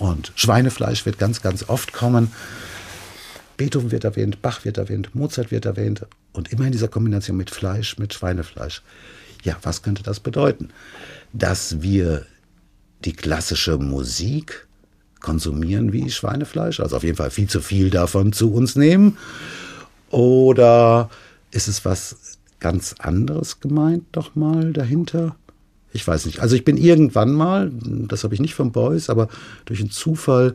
[0.00, 2.32] Und Schweinefleisch wird ganz, ganz oft kommen.
[3.58, 6.06] Beethoven wird erwähnt, Bach wird erwähnt, Mozart wird erwähnt.
[6.32, 8.80] Und immer in dieser Kombination mit Fleisch, mit Schweinefleisch.
[9.44, 10.70] Ja, was könnte das bedeuten?
[11.34, 12.24] Dass wir
[13.04, 14.66] die klassische Musik
[15.20, 19.18] konsumieren wie Schweinefleisch, also auf jeden Fall viel zu viel davon zu uns nehmen?
[20.08, 21.10] Oder
[21.50, 25.36] ist es was ganz anderes gemeint doch mal dahinter?
[25.92, 26.40] Ich weiß nicht.
[26.40, 29.28] Also ich bin irgendwann mal, das habe ich nicht von Beuys, aber
[29.64, 30.54] durch einen Zufall,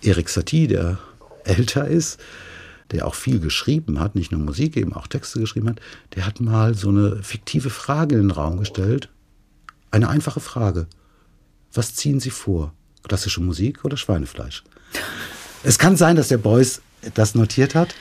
[0.00, 0.98] Erik Satie, der
[1.44, 2.20] älter ist,
[2.92, 5.80] der auch viel geschrieben hat, nicht nur Musik, eben auch Texte geschrieben hat,
[6.14, 9.08] der hat mal so eine fiktive Frage in den Raum gestellt.
[9.90, 10.86] Eine einfache Frage.
[11.72, 12.72] Was ziehen Sie vor?
[13.02, 14.62] Klassische Musik oder Schweinefleisch?
[15.62, 16.82] Es kann sein, dass der Beuys
[17.14, 17.94] das notiert hat,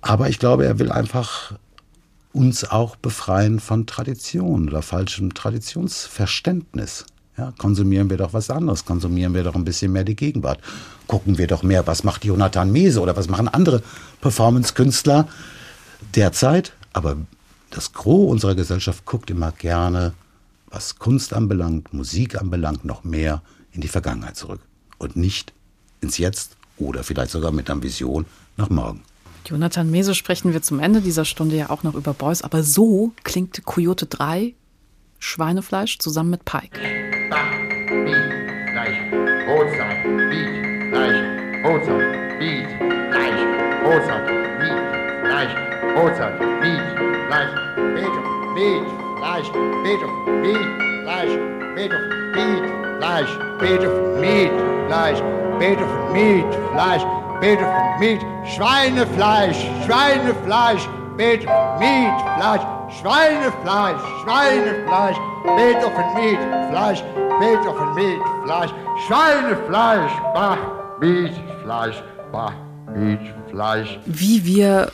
[0.00, 1.54] aber ich glaube, er will einfach
[2.34, 7.06] uns auch befreien von Tradition oder falschem Traditionsverständnis.
[7.38, 10.60] Ja, konsumieren wir doch was anderes, konsumieren wir doch ein bisschen mehr die Gegenwart.
[11.06, 13.82] Gucken wir doch mehr, was macht Jonathan Mese oder was machen andere
[14.20, 15.28] Performance-Künstler
[16.14, 16.72] derzeit.
[16.92, 17.16] Aber
[17.70, 20.12] das Gros unserer Gesellschaft guckt immer gerne,
[20.68, 23.42] was Kunst anbelangt, Musik anbelangt, noch mehr
[23.72, 24.60] in die Vergangenheit zurück
[24.98, 25.52] und nicht
[26.00, 29.02] ins Jetzt oder vielleicht sogar mit einer Vision nach morgen.
[29.46, 33.12] Jonathan Mese sprechen wir zum Ende dieser Stunde ja auch noch über Beuys, aber so
[33.24, 34.54] klingt Coyote 3
[35.18, 36.80] Schweinefleisch zusammen mit Pike.
[37.30, 37.50] Bach,
[38.04, 38.98] Beat, gleich
[39.46, 42.68] Mozart, Beat, gleich Mozart, Beat,
[43.10, 43.40] gleich
[43.82, 44.26] Mozart,
[44.58, 45.54] Beat, gleich
[45.94, 46.96] Mozart, Beat,
[47.28, 47.52] gleich
[47.94, 48.84] Beethoven, Beat,
[49.18, 49.52] gleich
[49.82, 51.32] Beethoven, Beat, gleich
[51.74, 52.64] Beethoven, Beat,
[52.98, 54.52] gleich Beethoven, Beat,
[54.88, 55.22] gleich
[55.58, 62.62] Beethoven, Beat, gleich Beethoven, Meat, Schweinefleisch, Schweinefleisch, Beethoven, Meat, Fleisch,
[63.00, 65.16] Schweinefleisch, Schweinefleisch,
[65.56, 66.38] Beethoven, Meat,
[66.70, 67.02] Fleisch,
[67.40, 68.70] Beethoven, Meat, Fleisch,
[69.06, 70.58] Schweinefleisch, Bach,
[71.00, 72.54] Meat, Fleisch, Bach,
[72.94, 73.20] Meat,
[73.50, 73.98] Fleisch.
[74.06, 74.90] Wie wir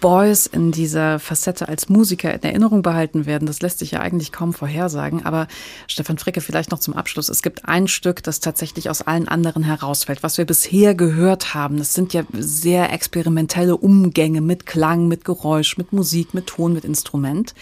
[0.00, 4.32] Beuys in dieser Facette als Musiker in Erinnerung behalten werden, das lässt sich ja eigentlich
[4.32, 5.24] kaum vorhersagen.
[5.24, 5.48] Aber
[5.86, 7.28] Stefan Fricke, vielleicht noch zum Abschluss.
[7.28, 10.22] Es gibt ein Stück, das tatsächlich aus allen anderen herausfällt.
[10.22, 15.78] Was wir bisher gehört haben, das sind ja sehr experimentelle Umgänge mit Klang, mit Geräusch,
[15.78, 17.54] mit Musik, mit Ton, mit Instrument.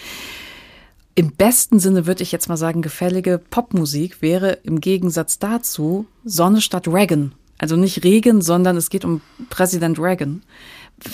[1.15, 6.61] Im besten Sinne würde ich jetzt mal sagen, gefällige Popmusik wäre im Gegensatz dazu Sonne
[6.61, 7.33] statt Reagan.
[7.59, 10.43] Also nicht Regen, sondern es geht um Präsident Reagan.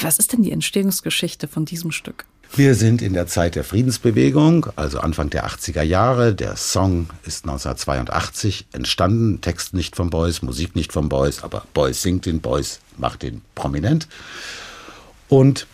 [0.00, 2.24] Was ist denn die Entstehungsgeschichte von diesem Stück?
[2.56, 6.34] Wir sind in der Zeit der Friedensbewegung, also Anfang der 80er Jahre.
[6.34, 9.40] Der Song ist 1982 entstanden.
[9.40, 13.42] Text nicht von Beuys, Musik nicht von Beuys, aber Beuys singt den, Beuys macht den
[13.56, 14.06] prominent.
[15.28, 15.66] Und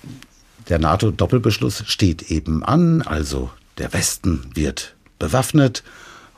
[0.71, 5.83] der NATO-Doppelbeschluss steht eben an, also der Westen wird bewaffnet.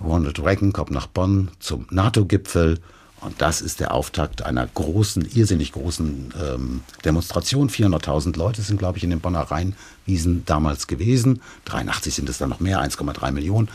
[0.00, 2.80] Ronald Reagan kommt nach Bonn zum NATO-Gipfel
[3.24, 7.70] und das ist der Auftakt einer großen, irrsinnig großen ähm, Demonstration.
[7.70, 11.40] 400.000 Leute sind, glaube ich, in den Bonner Rheinwiesen damals gewesen.
[11.66, 13.68] 83 sind es dann noch mehr, 1,3 Millionen.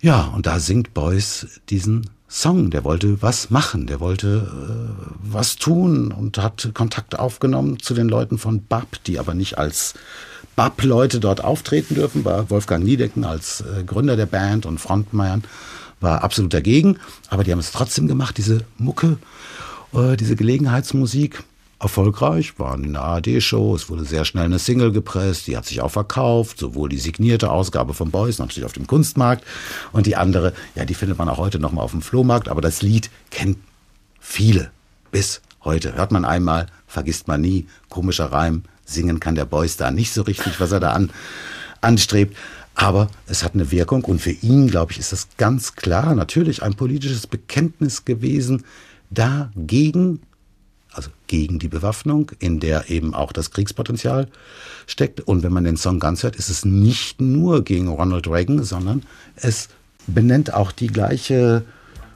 [0.00, 2.70] Ja, und da singt Beuys diesen Song.
[2.70, 8.08] Der wollte was machen, der wollte äh, was tun und hat Kontakt aufgenommen zu den
[8.08, 9.94] Leuten von BAP, die aber nicht als
[10.56, 15.44] BAP-Leute dort auftreten dürfen, war Wolfgang Niedecken als äh, Gründer der Band und Frontmann
[16.02, 19.18] war absolut dagegen, aber die haben es trotzdem gemacht, diese Mucke,
[19.94, 21.44] äh, diese Gelegenheitsmusik.
[21.82, 25.80] Erfolgreich, waren in der ARD-Show, es wurde sehr schnell eine Single gepresst, die hat sich
[25.80, 29.44] auch verkauft, sowohl die signierte Ausgabe von Boys natürlich auf dem Kunstmarkt
[29.90, 32.60] und die andere, ja, die findet man auch heute noch mal auf dem Flohmarkt, aber
[32.60, 33.58] das Lied kennt
[34.20, 34.70] viele
[35.10, 35.94] bis heute.
[35.96, 40.22] Hört man einmal, vergisst man nie, komischer Reim, singen kann der Boys da nicht so
[40.22, 41.10] richtig, was er da an,
[41.80, 42.36] anstrebt.
[42.74, 46.62] Aber es hat eine Wirkung und für ihn, glaube ich, ist das ganz klar natürlich
[46.62, 48.64] ein politisches Bekenntnis gewesen
[49.10, 50.20] dagegen,
[50.92, 54.28] also gegen die Bewaffnung, in der eben auch das Kriegspotenzial
[54.86, 55.20] steckt.
[55.20, 59.02] Und wenn man den Song ganz hört, ist es nicht nur gegen Ronald Reagan, sondern
[59.36, 59.68] es
[60.06, 61.64] benennt auch die gleiche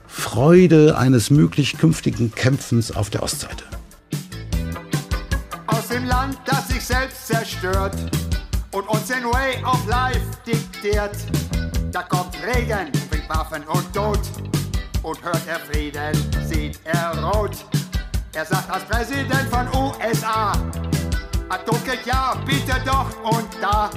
[0.06, 3.64] Freude eines möglich künftigen Kämpfens auf der Ostseite.
[5.66, 7.94] Aus dem Land, das sich selbst zerstört
[8.76, 11.16] und uns den Way of Life diktiert.
[11.90, 14.20] Da kommt Regen, bringt Waffen und Tod
[15.02, 16.12] und hört er Frieden,
[16.46, 17.56] sieht er rot.
[18.34, 20.52] Er sagt als Präsident von USA,
[21.48, 23.88] Atomkrieg ja, bitte doch und da.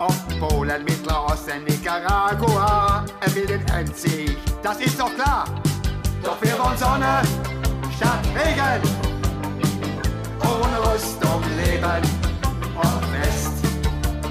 [0.00, 5.44] Ob Polen, Mittelosten, Nicaragua, er will den Endsieg, das ist doch klar.
[6.20, 7.22] Doch wir wollen Sonne
[7.96, 8.82] statt Regen,
[10.40, 12.13] ohne Rüstung leben,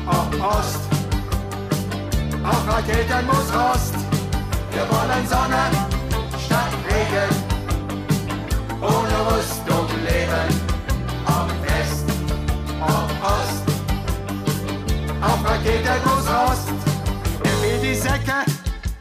[0.05, 0.79] ob Ost,
[2.43, 3.95] auf Raketen muss Rost.
[4.71, 5.69] Wir wollen Sonne
[6.45, 7.29] statt Regen,
[8.81, 10.49] ohne Rüstung leben,
[11.25, 12.05] ob West,
[12.81, 13.63] ob Ost,
[15.21, 16.69] auf Raketen muss Rost.
[17.43, 18.43] Er will die Säcke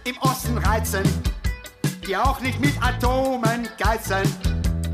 [0.05, 1.03] im Osten reizen,
[2.07, 4.23] die auch nicht mit Atomen geizen.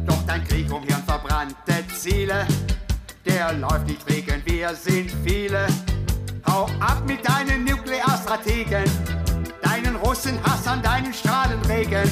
[0.06, 2.46] Doch dein Krieg um hirnverbrannte Ziele,
[3.26, 5.66] der läuft nicht wegen wir sind viele.
[6.58, 8.82] Hau ab mit deinen Nuklearstrategen,
[9.62, 12.10] deinen Russenhass an deinen Strahlenregen.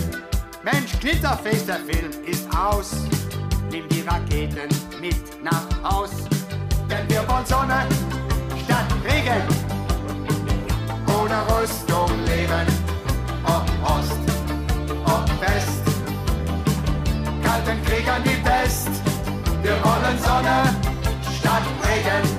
[0.63, 2.93] Mensch, Knitterface, der Film ist aus.
[3.73, 4.69] Nimm die Raketen
[5.01, 6.13] mit nach Haus,
[6.89, 7.89] denn wir wollen Sonne
[8.65, 9.43] statt Regen.
[11.09, 12.69] Ohne Rüstung leben,
[13.43, 14.21] ob Ost,
[15.07, 15.83] ob West.
[17.43, 18.91] Kalten Krieg an die Pest,
[19.63, 20.73] wir wollen Sonne
[21.37, 22.36] statt Regen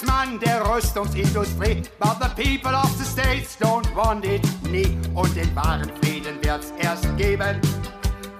[0.00, 4.96] Mann der Rüstungsindustrie, but the people of the States don't want it nie.
[5.14, 7.60] Und den wahren Frieden wird's erst geben,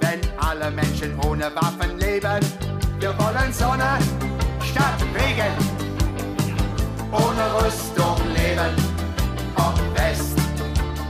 [0.01, 2.41] wenn alle Menschen ohne Waffen leben.
[2.99, 3.99] Wir wollen Sonne
[4.63, 5.55] statt Regen,
[7.13, 8.75] ohne Rüstung leben,
[9.57, 10.39] ob West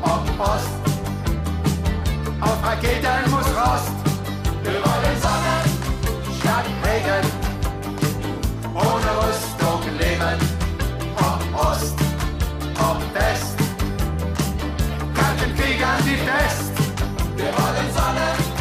[0.03, 0.75] ob Ost.
[2.41, 3.93] Auf Raketen muss Rost.
[4.65, 5.57] Wir wollen Sonne
[6.41, 7.25] statt Regen.
[8.75, 9.52] Ohne Rüstung
[11.63, 11.95] Ost,
[12.79, 13.57] ob West.
[15.15, 16.73] Kalten Krieg an die Fest.
[17.37, 18.52] Wir wollen Sonne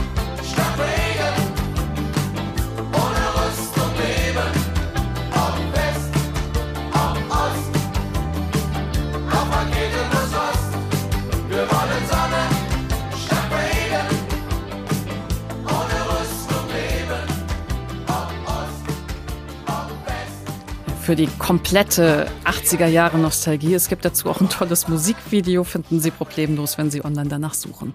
[21.11, 23.73] Für die komplette 80er Jahre Nostalgie.
[23.73, 27.93] Es gibt dazu auch ein tolles Musikvideo, finden Sie problemlos, wenn Sie online danach suchen.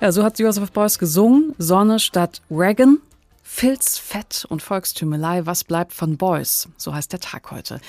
[0.00, 1.54] Ja, so hat Joseph Beuys gesungen.
[1.58, 2.96] Sonne statt Reagan.
[3.52, 6.68] Filz, Fett und Volkstümelei, was bleibt von Beuys?
[6.78, 7.80] So heißt der Tag heute.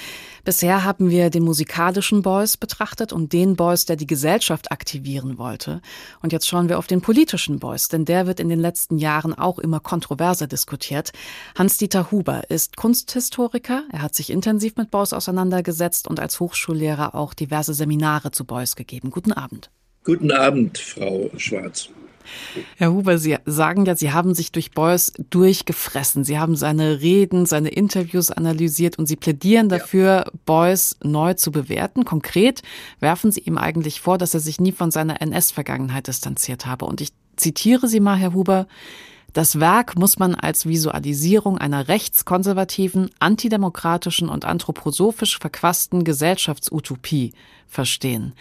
[0.43, 5.82] Bisher haben wir den musikalischen Beuys betrachtet und den Beuys, der die Gesellschaft aktivieren wollte.
[6.21, 9.34] Und jetzt schauen wir auf den politischen Beuys, denn der wird in den letzten Jahren
[9.34, 11.13] auch immer kontroverser diskutiert.
[11.58, 13.84] Hans-Dieter Huber ist Kunsthistoriker.
[13.93, 18.76] Er hat sich intensiv mit Beuys auseinandergesetzt und als Hochschullehrer auch diverse Seminare zu Beuys
[18.76, 19.10] gegeben.
[19.10, 19.69] Guten Abend.
[20.04, 21.88] Guten Abend, Frau Schwarz.
[22.78, 26.24] Herr Huber, Sie sagen ja, Sie haben sich durch Beuys durchgefressen.
[26.24, 30.32] Sie haben seine Reden, seine Interviews analysiert und Sie plädieren dafür, ja.
[30.46, 32.06] Beuys neu zu bewerten.
[32.06, 32.62] Konkret
[33.00, 36.86] werfen Sie ihm eigentlich vor, dass er sich nie von seiner NS-Vergangenheit distanziert habe.
[36.86, 38.68] Und ich zitiere Sie mal, Herr Huber.
[39.34, 47.34] Das Werk muss man als Visualisierung einer rechtskonservativen, antidemokratischen und anthroposophisch verquassten Gesellschaftsutopie
[47.66, 48.34] verstehen.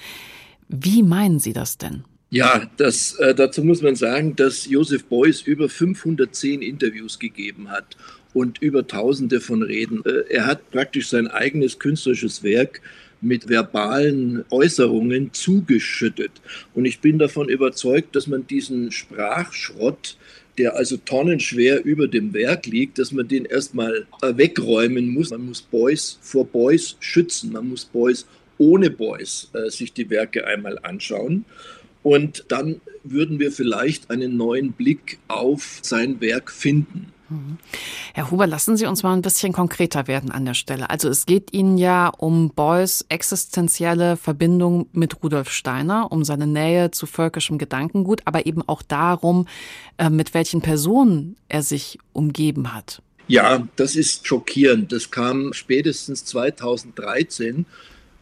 [0.69, 2.05] Wie meinen Sie das denn?
[2.33, 7.97] Ja, das, äh, dazu muss man sagen, dass Joseph Beuys über 510 Interviews gegeben hat
[8.33, 10.05] und über Tausende von Reden.
[10.05, 12.83] Äh, er hat praktisch sein eigenes künstlerisches Werk
[13.21, 16.31] mit verbalen Äußerungen zugeschüttet.
[16.73, 20.17] Und ich bin davon überzeugt, dass man diesen Sprachschrott
[20.59, 25.31] der also tonnenschwer über dem Werk liegt, dass man den erstmal wegräumen muss.
[25.31, 27.53] Man muss Beuys vor Beuys schützen.
[27.53, 28.27] Man muss Beuys
[28.59, 31.47] ohne Beuys äh, sich die Werke einmal anschauen.
[32.03, 37.13] Und dann würden wir vielleicht einen neuen Blick auf sein Werk finden.
[38.13, 40.91] Herr Huber, lassen Sie uns mal ein bisschen konkreter werden an der Stelle.
[40.91, 46.91] Also es geht Ihnen ja um Beuys existenzielle Verbindung mit Rudolf Steiner, um seine Nähe
[46.91, 49.47] zu völkischem Gedankengut, aber eben auch darum,
[49.99, 53.01] äh, mit welchen Personen er sich umgeben hat.
[53.29, 54.91] Ja, das ist schockierend.
[54.91, 57.65] Das kam spätestens 2013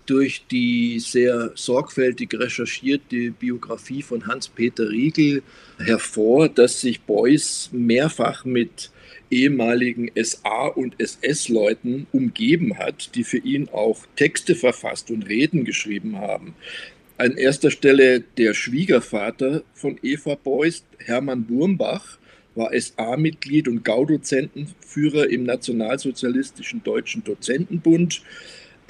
[0.08, 5.42] durch die sehr sorgfältig recherchierte Biografie von Hans-Peter Riegel
[5.78, 8.90] hervor, dass sich Beuys mehrfach mit
[9.30, 16.18] ehemaligen SA- und SS-Leuten umgeben hat, die für ihn auch Texte verfasst und Reden geschrieben
[16.18, 16.54] haben.
[17.18, 22.16] An erster Stelle der Schwiegervater von Eva Beuys, Hermann Burmbach,
[22.54, 28.22] war SA-Mitglied und Gaudozentenführer im Nationalsozialistischen Deutschen Dozentenbund.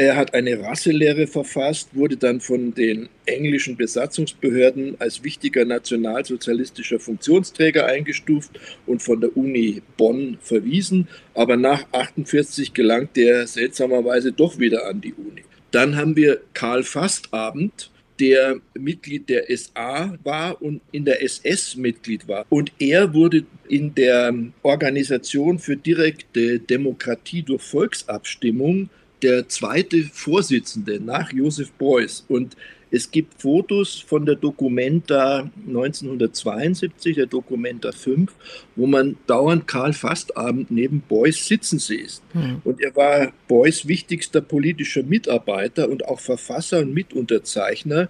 [0.00, 7.84] Er hat eine Rasselehre verfasst, wurde dann von den englischen Besatzungsbehörden als wichtiger nationalsozialistischer Funktionsträger
[7.84, 11.08] eingestuft und von der Uni Bonn verwiesen.
[11.34, 15.42] Aber nach 1948 gelangte er seltsamerweise doch wieder an die Uni.
[15.72, 17.90] Dann haben wir Karl Fastabend,
[18.20, 22.46] der Mitglied der SA war und in der SS Mitglied war.
[22.50, 24.32] Und er wurde in der
[24.62, 28.90] Organisation für direkte Demokratie durch Volksabstimmung
[29.22, 32.24] der zweite Vorsitzende nach Josef Beuys.
[32.28, 32.56] Und
[32.90, 38.32] es gibt Fotos von der Documenta 1972, der Documenta 5,
[38.76, 42.22] wo man dauernd Karl Fastabend neben Beuys sitzen sieht.
[42.32, 42.62] Mhm.
[42.64, 48.08] Und er war Beuys wichtigster politischer Mitarbeiter und auch Verfasser und Mitunterzeichner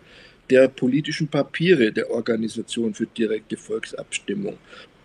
[0.51, 4.57] der politischen Papiere der Organisation für direkte Volksabstimmung.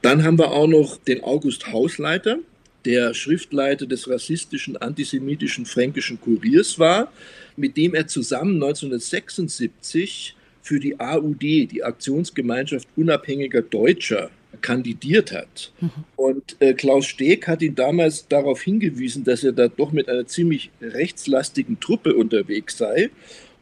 [0.01, 2.37] Dann haben wir auch noch den August Hausleiter,
[2.85, 7.11] der Schriftleiter des rassistischen, antisemitischen Fränkischen Kuriers war,
[7.55, 14.29] mit dem er zusammen 1976 für die AUD, die Aktionsgemeinschaft unabhängiger Deutscher,
[14.61, 15.71] kandidiert hat.
[15.81, 15.91] Mhm.
[16.15, 20.25] Und äh, Klaus Steg hat ihn damals darauf hingewiesen, dass er da doch mit einer
[20.27, 23.09] ziemlich rechtslastigen Truppe unterwegs sei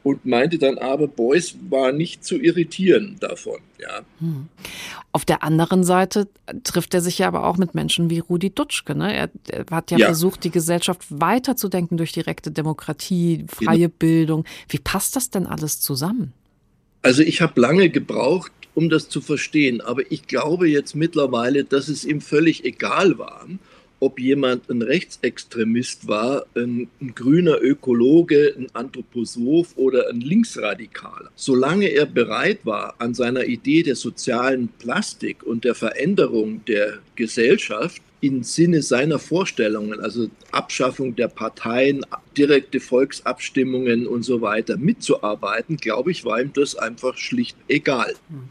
[0.03, 3.59] und meinte dann aber, Beuys war nicht zu irritieren davon.
[3.79, 4.01] Ja.
[4.19, 4.47] Hm.
[5.11, 6.27] Auf der anderen Seite
[6.63, 8.95] trifft er sich ja aber auch mit Menschen wie Rudi Dutschke.
[8.95, 9.13] Ne?
[9.15, 13.93] Er, er hat ja, ja, versucht, die Gesellschaft weiterzudenken durch direkte Demokratie, freie genau.
[13.99, 14.45] Bildung.
[14.69, 16.33] Wie passt das denn alles zusammen?
[17.03, 21.87] Also ich habe lange gebraucht, um das zu verstehen, aber ich glaube jetzt mittlerweile, dass
[21.89, 23.47] es ihm völlig egal war
[24.01, 31.29] ob jemand ein Rechtsextremist war, ein, ein, grüner Ökologe, ein Anthroposoph oder ein Linksradikaler.
[31.35, 38.01] Solange er bereit war, an seiner Idee der sozialen Plastik und der Veränderung der Gesellschaft
[38.21, 42.03] im Sinne seiner Vorstellungen, also Abschaffung der Parteien,
[42.35, 48.15] direkte Volksabstimmungen und so weiter mitzuarbeiten, glaube ich, war ihm das einfach schlicht egal.
[48.29, 48.49] Hm.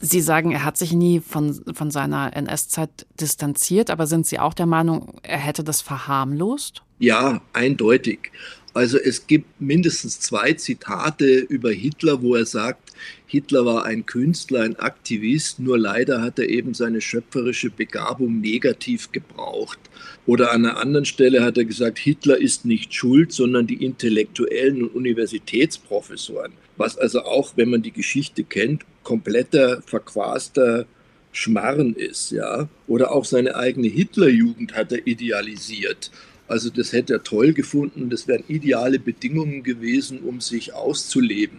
[0.00, 4.54] Sie sagen, er hat sich nie von, von seiner NS-Zeit distanziert, aber sind Sie auch
[4.54, 6.82] der Meinung, er hätte das verharmlost?
[6.98, 8.30] Ja, eindeutig.
[8.74, 12.87] Also es gibt mindestens zwei Zitate über Hitler, wo er sagt,
[13.30, 19.12] Hitler war ein Künstler, ein Aktivist, nur leider hat er eben seine schöpferische Begabung negativ
[19.12, 19.78] gebraucht.
[20.24, 24.82] Oder an einer anderen Stelle hat er gesagt, Hitler ist nicht schuld, sondern die Intellektuellen
[24.82, 26.52] und Universitätsprofessoren.
[26.78, 30.86] Was also auch, wenn man die Geschichte kennt, kompletter, verquaster
[31.30, 32.66] Schmarren ist, ja.
[32.86, 36.10] Oder auch seine eigene Hitlerjugend hat er idealisiert.
[36.46, 38.08] Also das hätte er toll gefunden.
[38.08, 41.58] Das wären ideale Bedingungen gewesen, um sich auszuleben.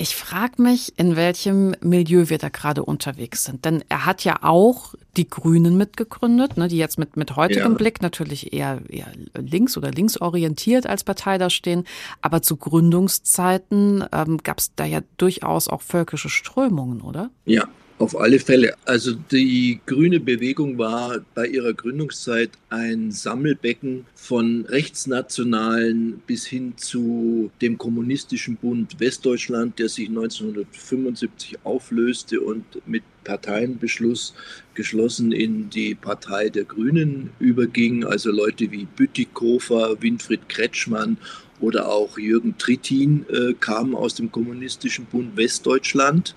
[0.00, 3.64] Ich frage mich, in welchem Milieu wir da gerade unterwegs sind.
[3.64, 7.78] Denn er hat ja auch die Grünen mitgegründet, ne, die jetzt mit, mit heutigem ja.
[7.78, 11.84] Blick natürlich eher, eher links oder linksorientiert als Partei da stehen.
[12.22, 17.30] Aber zu Gründungszeiten ähm, gab es da ja durchaus auch völkische Strömungen, oder?
[17.44, 17.66] Ja,
[17.98, 18.74] auf alle Fälle.
[18.84, 27.50] Also die grüne Bewegung war bei ihrer Gründungszeit ein Sammelbecken von rechtsnationalen bis hin zu
[27.60, 34.34] dem kommunistischen Bund Westdeutschland, der sich 1975 auflöste und mit Parteienbeschluss
[34.74, 38.04] geschlossen in die Partei der Grünen überging.
[38.04, 41.18] Also Leute wie Bütikofer, Winfried Kretschmann
[41.60, 46.34] oder auch Jürgen Trittin äh, kamen aus dem kommunistischen Bund Westdeutschland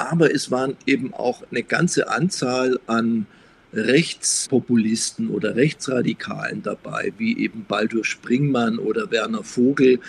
[0.00, 3.26] aber es waren eben auch eine ganze Anzahl an
[3.72, 10.00] Rechtspopulisten oder Rechtsradikalen dabei, wie eben Baldur Springmann oder Werner Vogel,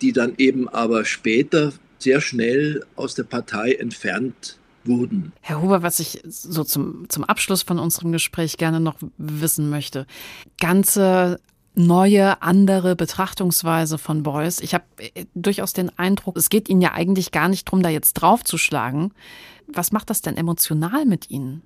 [0.00, 5.32] die dann eben aber später sehr schnell aus der Partei entfernt wurden.
[5.40, 10.06] Herr Huber, was ich so zum, zum Abschluss von unserem Gespräch gerne noch wissen möchte.
[10.60, 11.40] Ganze
[11.74, 14.60] neue, andere Betrachtungsweise von Beuys.
[14.60, 17.88] Ich habe äh, durchaus den Eindruck, es geht Ihnen ja eigentlich gar nicht darum, da
[17.88, 19.12] jetzt draufzuschlagen.
[19.66, 21.62] Was macht das denn emotional mit Ihnen?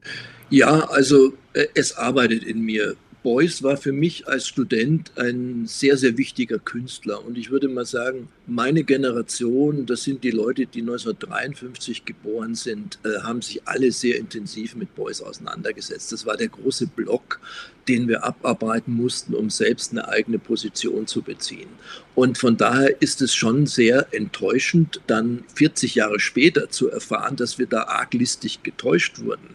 [0.51, 2.97] Ja, also äh, es arbeitet in mir.
[3.29, 7.23] Beuys war für mich als Student ein sehr, sehr wichtiger Künstler.
[7.23, 12.99] Und ich würde mal sagen, meine Generation, das sind die Leute, die 1953 geboren sind,
[13.05, 16.11] äh, haben sich alle sehr intensiv mit Beuys auseinandergesetzt.
[16.11, 17.39] Das war der große Block,
[17.87, 21.69] den wir abarbeiten mussten, um selbst eine eigene Position zu beziehen.
[22.15, 27.59] Und von daher ist es schon sehr enttäuschend, dann 40 Jahre später zu erfahren, dass
[27.59, 29.51] wir da arglistig getäuscht wurden.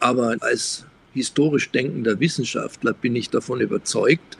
[0.00, 4.38] Aber als historisch denkender Wissenschaftler bin ich davon überzeugt,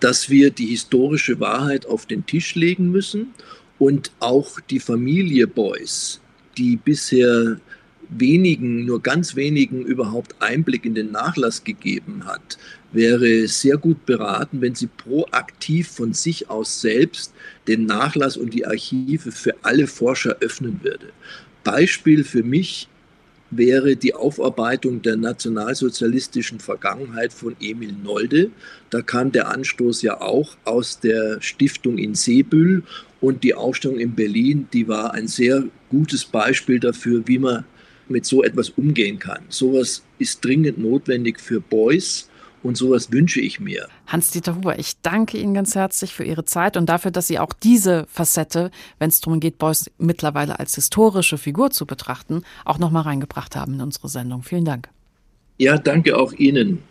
[0.00, 3.34] dass wir die historische Wahrheit auf den Tisch legen müssen
[3.78, 6.20] und auch die Familie Beuys,
[6.56, 7.60] die bisher
[8.08, 12.58] wenigen, nur ganz wenigen überhaupt Einblick in den Nachlass gegeben hat,
[12.92, 17.34] wäre sehr gut beraten, wenn sie proaktiv von sich aus selbst
[17.66, 21.12] den Nachlass und die Archive für alle Forscher öffnen würde.
[21.64, 22.88] Beispiel für mich
[23.50, 28.50] wäre die Aufarbeitung der nationalsozialistischen Vergangenheit von Emil Nolde.
[28.90, 32.82] Da kam der Anstoß ja auch aus der Stiftung in Seebüll
[33.20, 37.64] und die Aufstellung in Berlin, die war ein sehr gutes Beispiel dafür, wie man
[38.08, 39.42] mit so etwas umgehen kann.
[39.48, 42.27] Sowas ist dringend notwendig für Beuys
[42.62, 43.88] und sowas wünsche ich mir.
[44.06, 47.52] Hans-Dieter Huber, ich danke Ihnen ganz herzlich für Ihre Zeit und dafür, dass Sie auch
[47.52, 53.02] diese Facette, wenn es darum geht, Beuys mittlerweile als historische Figur zu betrachten, auch nochmal
[53.02, 54.42] reingebracht haben in unsere Sendung.
[54.42, 54.88] Vielen Dank.
[55.58, 56.82] Ja, danke auch Ihnen.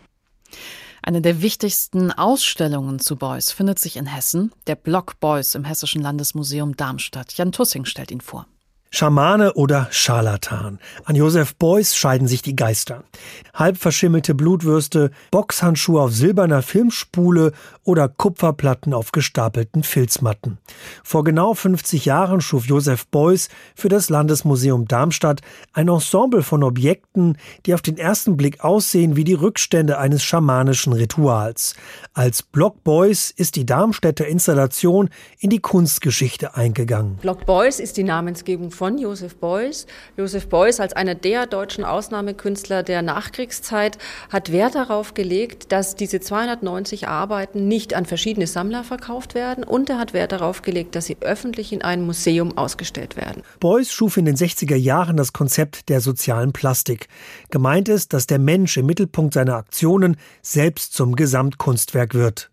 [1.02, 6.02] Eine der wichtigsten Ausstellungen zu Beuys findet sich in Hessen, der Block Beuys im Hessischen
[6.02, 7.32] Landesmuseum Darmstadt.
[7.34, 8.46] Jan Tussing stellt ihn vor.
[8.90, 10.78] Schamane oder Scharlatan.
[11.04, 13.04] An Josef Beuys scheiden sich die Geister.
[13.52, 17.52] Halb verschimmelte Blutwürste, Boxhandschuhe auf silberner Filmspule
[17.84, 20.58] oder Kupferplatten auf gestapelten Filzmatten.
[21.04, 25.42] Vor genau 50 Jahren schuf Josef Beuys für das Landesmuseum Darmstadt
[25.74, 27.36] ein Ensemble von Objekten,
[27.66, 31.74] die auf den ersten Blick aussehen wie die Rückstände eines schamanischen Rituals.
[32.14, 35.10] Als Block Beuys ist die Darmstädter Installation
[35.40, 37.16] in die Kunstgeschichte eingegangen.
[37.16, 39.86] Block Beuys ist die Namensgebung von Josef Beuys.
[40.16, 43.98] Josef Beuys als einer der deutschen Ausnahmekünstler der Nachkriegszeit
[44.30, 49.90] hat Wert darauf gelegt, dass diese 290 Arbeiten nicht an verschiedene Sammler verkauft werden und
[49.90, 53.42] er hat Wert darauf gelegt, dass sie öffentlich in einem Museum ausgestellt werden.
[53.58, 57.08] Beuys schuf in den 60er Jahren das Konzept der sozialen Plastik.
[57.50, 62.48] Gemeint ist, dass der Mensch im Mittelpunkt seiner Aktionen selbst zum Gesamtkunstwerk wird.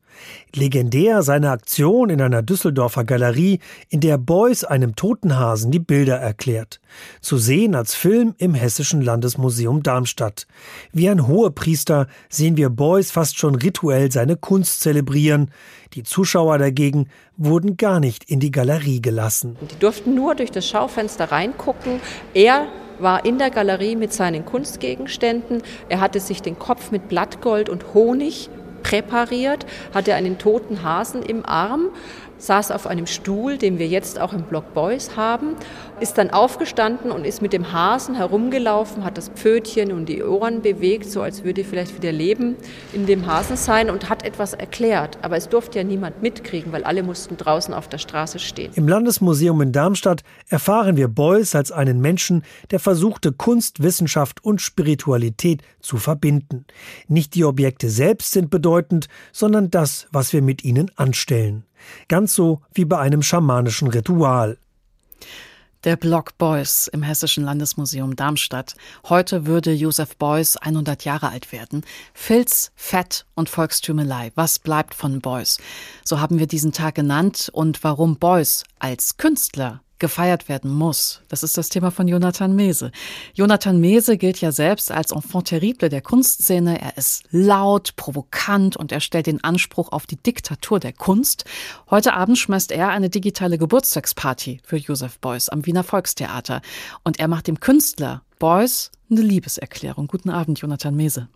[0.54, 3.60] Legendär seine Aktion in einer Düsseldorfer Galerie,
[3.90, 6.80] in der Beuys einem Totenhasen die Bilder erklärt.
[7.22, 10.48] Zu sehen als Film im Hessischen Landesmuseum Darmstadt.
[10.92, 15.52] Wie ein Hohepriester sehen wir Beuys fast schon rituell seine Kunst zelebrieren.
[15.94, 19.58] Die Zuschauer dagegen wurden gar nicht in die Galerie gelassen.
[19.72, 22.00] Die durften nur durch das Schaufenster reingucken.
[22.34, 22.68] Er
[23.00, 25.62] war in der Galerie mit seinen Kunstgegenständen.
[25.90, 28.50] Er hatte sich den Kopf mit Blattgold und Honig
[28.86, 29.66] präpariert,
[29.96, 31.88] hatte einen toten Hasen im Arm
[32.38, 35.56] saß auf einem Stuhl, den wir jetzt auch im Block Boys haben,
[36.00, 40.62] ist dann aufgestanden und ist mit dem Hasen herumgelaufen, hat das Pfötchen und die Ohren
[40.62, 42.56] bewegt, so als würde vielleicht wieder Leben
[42.94, 45.18] in dem Hasen sein und hat etwas erklärt.
[45.22, 48.72] Aber es durfte ja niemand mitkriegen, weil alle mussten draußen auf der Straße stehen.
[48.76, 54.62] Im Landesmuseum in Darmstadt erfahren wir Beuys als einen Menschen, der versuchte, Kunst, Wissenschaft und
[54.62, 56.66] Spiritualität zu verbinden.
[57.08, 61.64] Nicht die Objekte selbst sind bedeutend, sondern das, was wir mit ihnen anstellen.
[62.08, 64.58] Ganz so wie bei einem schamanischen Ritual.
[65.86, 68.74] Der Block Beuys im Hessischen Landesmuseum Darmstadt.
[69.08, 71.84] Heute würde Josef Beuys 100 Jahre alt werden.
[72.16, 74.32] Filz, Fett und Volkstümelei.
[74.34, 75.60] Was bleibt von Beuys?
[76.04, 81.22] So haben wir diesen Tag genannt und warum Beuys als Künstler gefeiert werden muss.
[81.30, 82.92] Das ist das Thema von Jonathan Mese.
[83.34, 86.82] Jonathan Mese gilt ja selbst als Enfant terrible der Kunstszene.
[86.82, 91.46] Er ist laut, provokant und er stellt den Anspruch auf die Diktatur der Kunst.
[91.90, 96.62] Heute Abend schmeißt er eine digitale Geburtstagsparty für Josef Beuys am Wiener Volkstheater.
[97.04, 100.08] Und er macht dem Künstler Beuys eine Liebeserklärung.
[100.08, 101.30] Guten Abend, Jonathan Mese.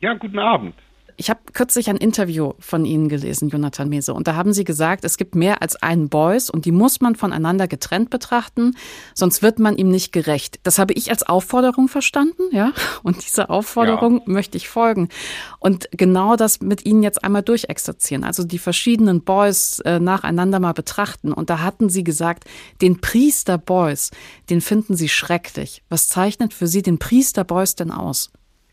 [0.00, 0.74] Ja, guten Abend.
[1.20, 5.04] Ich habe kürzlich ein Interview von Ihnen gelesen, Jonathan Mese, und da haben Sie gesagt,
[5.04, 8.74] es gibt mehr als einen Boys und die muss man voneinander getrennt betrachten,
[9.12, 10.60] sonst wird man ihm nicht gerecht.
[10.62, 14.32] Das habe ich als Aufforderung verstanden, ja, und dieser Aufforderung ja.
[14.32, 15.10] möchte ich folgen
[15.58, 20.72] und genau das mit Ihnen jetzt einmal durchexerzieren, also die verschiedenen Boys äh, nacheinander mal
[20.72, 21.34] betrachten.
[21.34, 22.44] Und da hatten Sie gesagt,
[22.80, 24.10] den Priester Boys,
[24.48, 25.82] den finden Sie schrecklich.
[25.90, 28.30] Was zeichnet für Sie den Priester Boys denn aus?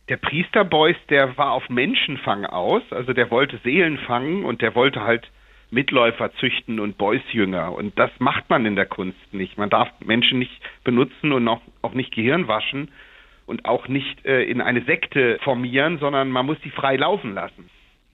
[0.09, 4.73] Der Priester Beuys, der war auf Menschenfang aus, also der wollte Seelen fangen und der
[4.75, 5.29] wollte halt
[5.69, 7.73] Mitläufer züchten und Beuys-Jünger.
[7.73, 9.57] Und das macht man in der Kunst nicht.
[9.57, 12.89] Man darf Menschen nicht benutzen und auch, auch nicht Gehirn waschen
[13.45, 17.69] und auch nicht äh, in eine Sekte formieren, sondern man muss sie frei laufen lassen.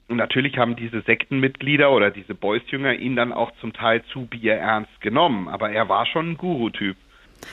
[0.08, 5.00] Und natürlich haben diese Sektenmitglieder oder diese Beuys-Jünger ihn dann auch zum Teil zu bierernst
[5.00, 5.48] genommen.
[5.48, 6.96] Aber er war schon ein Guru-Typ.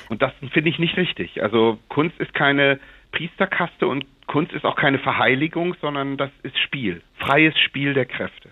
[0.10, 1.44] Und das finde ich nicht richtig.
[1.44, 2.80] Also Kunst ist keine
[3.12, 8.50] Priesterkaste und Kunst ist auch keine Verheiligung, sondern das ist Spiel, freies Spiel der Kräfte.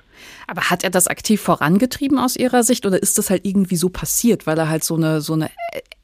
[0.47, 3.89] Aber hat er das aktiv vorangetrieben aus Ihrer Sicht oder ist das halt irgendwie so
[3.89, 5.49] passiert, weil er halt so eine, so eine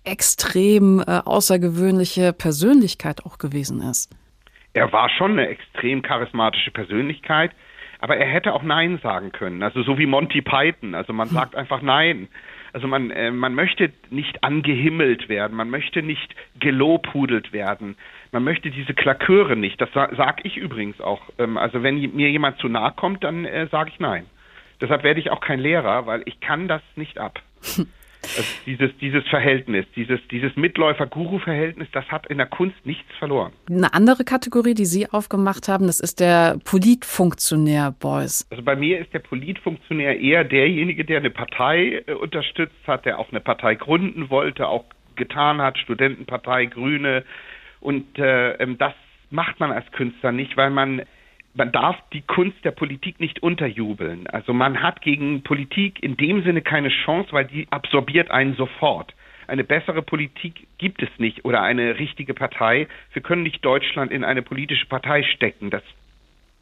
[0.06, 4.16] extrem äh, außergewöhnliche Persönlichkeit auch gewesen ist?
[4.74, 7.52] Er war schon eine extrem charismatische Persönlichkeit,
[8.00, 9.64] aber er hätte auch Nein sagen können.
[9.64, 10.96] Also so wie Monty Python.
[10.96, 11.36] Also man hm.
[11.36, 12.28] sagt einfach Nein.
[12.74, 17.96] Also man, äh, man möchte nicht angehimmelt werden, man möchte nicht gelobhudelt werden,
[18.36, 19.80] man möchte diese Klaköre nicht.
[19.80, 21.22] Das sa sage ich übrigens auch.
[21.38, 24.26] Ähm, also wenn mir jemand zu nahe kommt, dann äh, sage ich nein.
[24.82, 27.40] Deshalb werde ich auch kein Lehrer, weil ich kann das nicht ab.
[28.38, 33.54] Also dieses, dieses Verhältnis, dieses, dieses Mitläufer-Guru-Verhältnis, das hat in der Kunst nichts verloren.
[33.70, 38.48] Eine andere Kategorie, die Sie aufgemacht haben, das ist der Politfunktionär Beuys.
[38.50, 43.20] Also bei mir ist der Politfunktionär eher derjenige, der eine Partei äh, unterstützt hat, der
[43.20, 47.24] auch eine Partei gründen wollte, auch getan hat, Studentenpartei, Grüne.
[47.86, 48.94] Und äh, ähm, das
[49.30, 51.04] macht man als Künstler nicht, weil man
[51.58, 54.28] man darf die Kunst der Politik nicht unterjubeln.
[54.28, 59.14] Also man hat gegen Politik in dem Sinne keine Chance, weil die absorbiert einen sofort.
[59.48, 62.88] Eine bessere Politik gibt es nicht oder eine richtige Partei.
[63.14, 65.70] Wir können nicht Deutschland in eine politische Partei stecken.
[65.70, 65.84] Das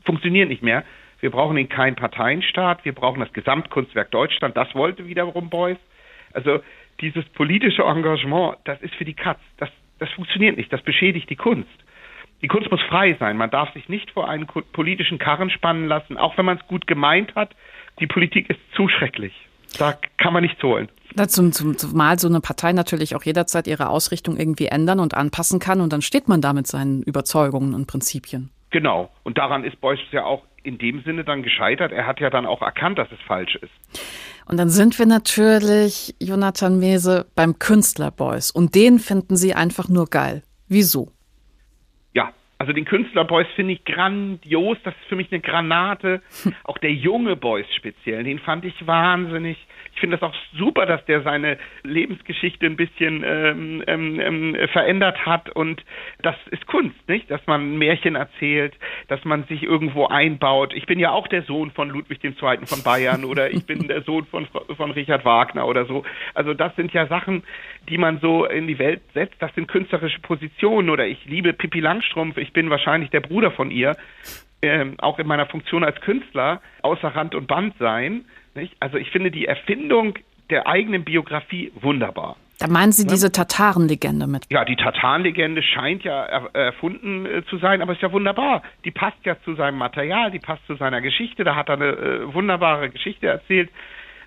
[0.06, 0.84] funktioniert nicht mehr.
[1.22, 2.86] Wir brauchen in keinen Parteienstaat.
[2.86, 4.56] Wir brauchen das Gesamtkunstwerk Deutschland.
[4.58, 5.78] Das wollte wiederum Beuys.
[6.34, 6.60] Also
[7.00, 9.40] dieses politische Engagement, das ist für die Katz.
[9.58, 9.70] Das,
[10.04, 10.72] das funktioniert nicht.
[10.72, 11.70] Das beschädigt die Kunst.
[12.42, 13.38] Die Kunst muss frei sein.
[13.38, 16.88] Man darf sich nicht vor einen politischen Karren spannen lassen, auch wenn man es gut
[16.88, 17.56] gemeint hat.
[18.02, 19.34] Die Politik ist zu schrecklich.
[19.80, 20.90] Da kann man nichts holen.
[21.16, 25.80] Dazu, zumal so eine Partei natürlich auch jederzeit ihre Ausrichtung irgendwie ändern und anpassen kann
[25.80, 28.50] und dann steht man da mit seinen Überzeugungen und Prinzipien.
[28.72, 29.10] Genau.
[29.24, 31.92] Und daran ist Beuys ja auch in dem Sinne dann gescheitert.
[31.92, 33.72] Er hat ja dann auch erkannt, dass es falsch ist.
[34.46, 38.52] Und dann sind wir natürlich, Jonathan Mese, beim Künstler Beuys.
[38.52, 40.44] Und den finden Sie einfach nur geil.
[40.68, 41.12] Wieso?
[42.64, 46.22] Also den Künstler Beuys finde ich grandios, das ist für mich eine Granate.
[46.64, 49.58] Auch der junge Beuys speziell, den fand ich wahnsinnig.
[50.04, 55.26] Ich finde das auch super, dass der seine Lebensgeschichte ein bisschen ähm, ähm, ähm, verändert
[55.26, 55.82] hat und
[56.22, 57.32] das ist Kunst, nicht?
[57.32, 58.74] Dass man Märchen erzählt,
[59.08, 60.74] dass man sich irgendwo einbaut.
[60.74, 62.34] Ich bin ja auch der Sohn von Ludwig II.
[62.66, 64.46] von Bayern oder ich bin der Sohn von,
[64.76, 66.04] von Richard Wagner oder so.
[66.34, 67.44] Also das sind ja Sachen,
[67.88, 69.42] die man so in die Welt setzt.
[69.42, 72.36] Das sind künstlerische Positionen oder ich liebe Pippi Langstrumpf.
[72.36, 73.96] Ich bin wahrscheinlich der Bruder von ihr.
[74.62, 78.26] Ähm, auch in meiner Funktion als Künstler außer Rand und Band sein.
[78.56, 78.76] Nicht?
[78.80, 80.18] Also ich finde die Erfindung
[80.50, 82.36] der eigenen Biografie wunderbar.
[82.60, 84.46] Da meinen Sie diese Tatarenlegende mit?
[84.50, 86.24] Ja, die Tatarenlegende scheint ja
[86.54, 88.62] erfunden äh, zu sein, aber ist ja wunderbar.
[88.86, 91.44] Die passt ja zu seinem Material, die passt zu seiner Geschichte.
[91.44, 93.70] Da hat er eine äh, wunderbare Geschichte erzählt,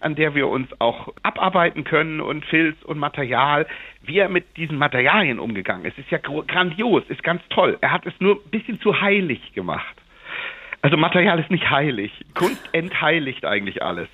[0.00, 3.66] an der wir uns auch abarbeiten können und Filz und Material.
[4.02, 7.78] Wie er mit diesen Materialien umgegangen ist, ist ja grandios, ist ganz toll.
[7.80, 9.96] Er hat es nur ein bisschen zu heilig gemacht.
[10.82, 12.12] Also Material ist nicht heilig.
[12.34, 14.08] Kunst entheiligt eigentlich alles.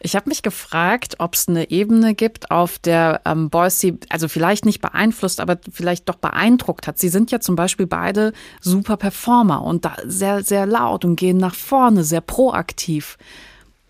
[0.00, 4.28] Ich habe mich gefragt, ob es eine Ebene gibt, auf der ähm, Beuys sie, also
[4.28, 6.98] vielleicht nicht beeinflusst, aber vielleicht doch beeindruckt hat.
[6.98, 11.38] Sie sind ja zum Beispiel beide super Performer und da sehr, sehr laut und gehen
[11.38, 13.16] nach vorne, sehr proaktiv.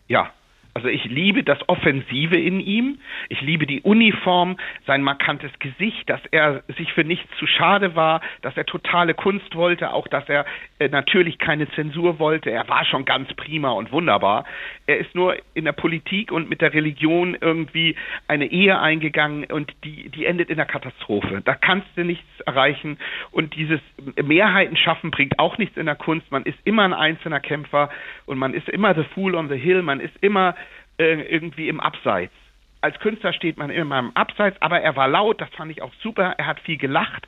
[0.07, 0.30] Ja,
[0.75, 2.99] also ich liebe das Offensive in ihm,
[3.29, 4.57] ich liebe die Uniform,
[4.87, 9.55] sein markantes Gesicht, dass er sich für nichts zu schade war, dass er totale Kunst
[9.55, 10.45] wollte, auch dass er
[10.81, 12.51] äh, natürlich keine Zensur wollte.
[12.51, 14.45] Er war schon ganz prima und wunderbar.
[14.87, 17.95] Er ist nur in der Politik und mit der Religion irgendwie
[18.27, 21.41] eine Ehe eingegangen und die, die endet in der Katastrophe.
[21.45, 22.99] Da kannst du nichts erreichen
[23.31, 23.81] und dieses
[24.20, 26.33] Mehrheiten schaffen bringt auch nichts in der Kunst.
[26.33, 27.91] Man ist immer ein einzelner Kämpfer
[28.27, 30.57] und man ist immer the fool on the hill, man ist immer
[30.99, 32.32] äh, irgendwie im Abseits.
[32.80, 35.92] Als Künstler steht man immer im Abseits, aber er war laut, das fand ich auch
[36.03, 36.34] super.
[36.36, 37.26] Er hat viel gelacht.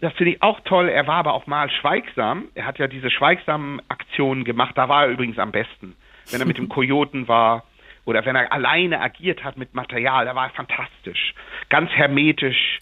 [0.00, 0.88] Das finde ich auch toll.
[0.88, 2.48] Er war aber auch mal schweigsam.
[2.54, 4.76] Er hat ja diese schweigsamen Aktionen gemacht.
[4.76, 5.96] Da war er übrigens am besten.
[6.30, 7.64] Wenn er mit dem Kojoten war
[8.04, 11.34] oder wenn er alleine agiert hat mit Material, da war er fantastisch.
[11.68, 12.80] Ganz hermetisch.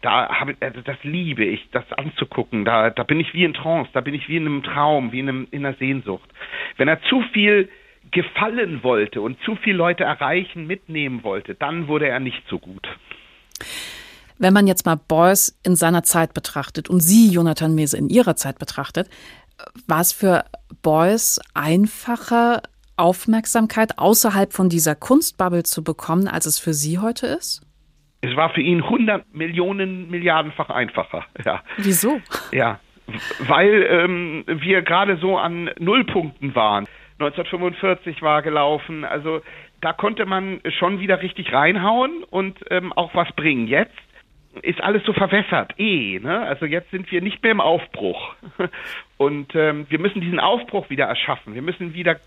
[0.00, 2.64] Da habe also das liebe ich, das anzugucken.
[2.64, 5.20] Da, da bin ich wie in Trance, da bin ich wie in einem Traum, wie
[5.20, 6.28] in, einem, in einer Sehnsucht.
[6.76, 7.70] Wenn er zu viel
[8.10, 12.86] gefallen wollte und zu viele Leute erreichen, mitnehmen wollte, dann wurde er nicht so gut.
[14.38, 18.36] Wenn man jetzt mal Beuys in seiner Zeit betrachtet und Sie, Jonathan Mese, in Ihrer
[18.36, 19.08] Zeit betrachtet,
[19.86, 20.44] war es für
[20.82, 22.62] Beuys einfacher,
[22.96, 27.62] Aufmerksamkeit außerhalb von dieser Kunstbubble zu bekommen, als es für Sie heute ist?
[28.20, 31.26] Es war für ihn 100 Millionen Milliardenfach einfacher.
[31.44, 31.62] Ja.
[31.76, 32.20] Wieso?
[32.52, 32.80] Ja,
[33.40, 36.86] weil ähm, wir gerade so an Nullpunkten waren.
[37.26, 39.04] 1945 war gelaufen.
[39.04, 39.42] Also
[39.80, 43.66] da konnte man schon wieder richtig reinhauen und ähm, auch was bringen.
[43.66, 43.94] Jetzt
[44.62, 46.18] ist alles so verwässert, eh.
[46.20, 46.40] Ne?
[46.40, 48.34] Also jetzt sind wir nicht mehr im Aufbruch.
[49.16, 51.54] Und ähm, wir müssen diesen Aufbruch wieder erschaffen.
[51.54, 52.20] Wir müssen wieder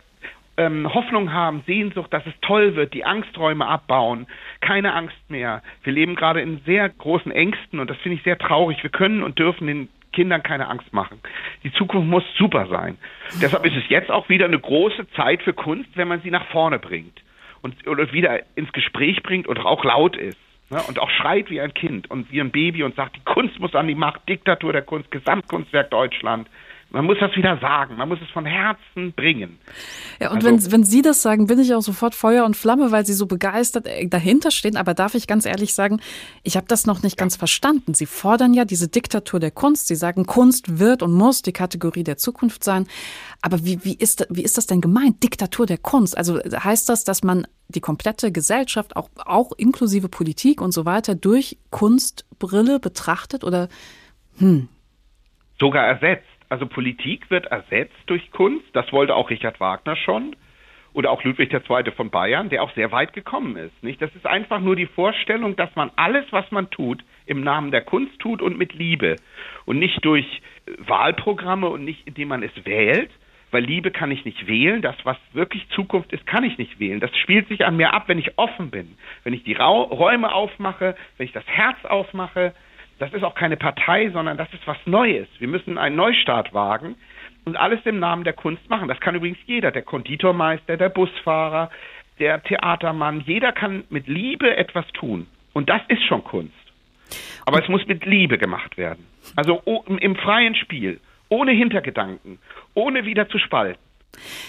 [0.58, 4.28] ähm, Hoffnung haben, Sehnsucht, dass es toll wird, die Angsträume abbauen,
[4.60, 5.62] keine Angst mehr.
[5.84, 8.82] Wir leben gerade in sehr großen Ängsten und das finde ich sehr traurig.
[8.82, 11.20] Wir können und dürfen den Kindern keine Angst machen.
[11.64, 12.98] Die Zukunft muss super sein.
[13.42, 16.48] Deshalb ist es jetzt auch wieder eine große Zeit für Kunst, wenn man sie nach
[16.48, 17.22] vorne bringt.
[17.62, 20.38] und oder wieder ins Gespräch bringt und auch laut ist.
[20.70, 23.58] Ne, und auch schreit wie ein Kind und wie ein Baby und sagt, die Kunst
[23.60, 26.50] muss an die Macht, Diktatur der Kunst, Gesamtkunstwerk Deutschland.
[26.90, 29.60] Man muss das wieder sagen, man muss es von Herzen bringen.
[30.22, 32.92] Ja, und also, wenn, wenn Sie das sagen, bin ich auch sofort Feuer und Flamme,
[32.92, 34.78] weil Sie so begeistert äh, dahinter stehen.
[34.78, 36.00] Aber darf ich ganz ehrlich sagen,
[36.44, 37.94] ich habe das noch nicht ganz verstanden.
[37.94, 39.88] Sie fordern ja diese Diktatur der Kunst.
[39.88, 42.88] Sie sagen, Kunst wird und muss die Kategorie der Zukunft sein.
[43.42, 46.18] Aber wie, wie, ist, wie ist das denn gemeint, Diktatur der Kunst?
[46.18, 51.16] Also heißt das, dass man die komplette Gesellschaft, auch, auch inklusive Politik und so weiter,
[51.16, 53.68] durch Kunstbrille betrachtet oder
[54.38, 54.70] hm?
[55.60, 56.37] Sogar ersetzt.
[56.50, 58.66] Also Politik wird ersetzt durch Kunst.
[58.74, 60.36] Das wollte auch Richard Wagner schon.
[60.94, 61.92] Oder auch Ludwig II.
[61.92, 63.84] von Bayern, der auch sehr weit gekommen ist.
[63.84, 64.02] Nicht?
[64.02, 67.82] Das ist einfach nur die Vorstellung, dass man alles, was man tut, im Namen der
[67.82, 69.18] Kunst tut und mit Liebe.
[69.66, 70.26] Und nicht durch
[70.66, 73.12] äh, Wahlprogramme und nicht, indem man es wählt,
[73.52, 74.82] weil Liebe kann ich nicht wählen.
[74.82, 77.00] Das, was wirklich Zukunft ist, kann ich nicht wählen.
[77.00, 80.96] Das spielt sich an mir ab, wenn ich offen bin, wenn ich die Räume aufmache,
[81.18, 82.54] wenn ich das Herz aufmache,
[83.00, 85.28] das ist auch keine Partei, sondern das ist was Neues.
[85.40, 86.96] Wir müssen einen Neustart wagen
[87.46, 88.88] und alles im Namen der Kunst machen.
[88.88, 91.70] Das kann übrigens jeder, der Konditormeister, der Busfahrer,
[92.20, 93.22] der Theatermann.
[93.22, 95.28] Jeder kann mit Liebe etwas tun.
[95.54, 96.54] Und das ist schon Kunst.
[97.46, 99.06] Aber es muss mit Liebe gemacht werden.
[99.36, 102.40] Also im freien Spiel, ohne Hintergedanken,
[102.74, 103.82] ohne wieder zu spalten.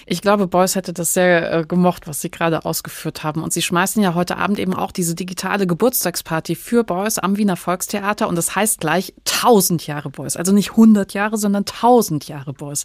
[0.06, 3.42] Ich glaube, Beuys hätte das sehr äh, gemocht, was Sie gerade ausgeführt haben.
[3.42, 7.56] Und Sie schmeißen ja heute Abend eben auch diese digitale Geburtstagsparty für Beuys am Wiener
[7.56, 8.28] Volkstheater.
[8.28, 10.36] Und das heißt gleich 1000 Jahre Beuys.
[10.36, 12.84] Also nicht 100 Jahre, sondern 1000 Jahre Beuys.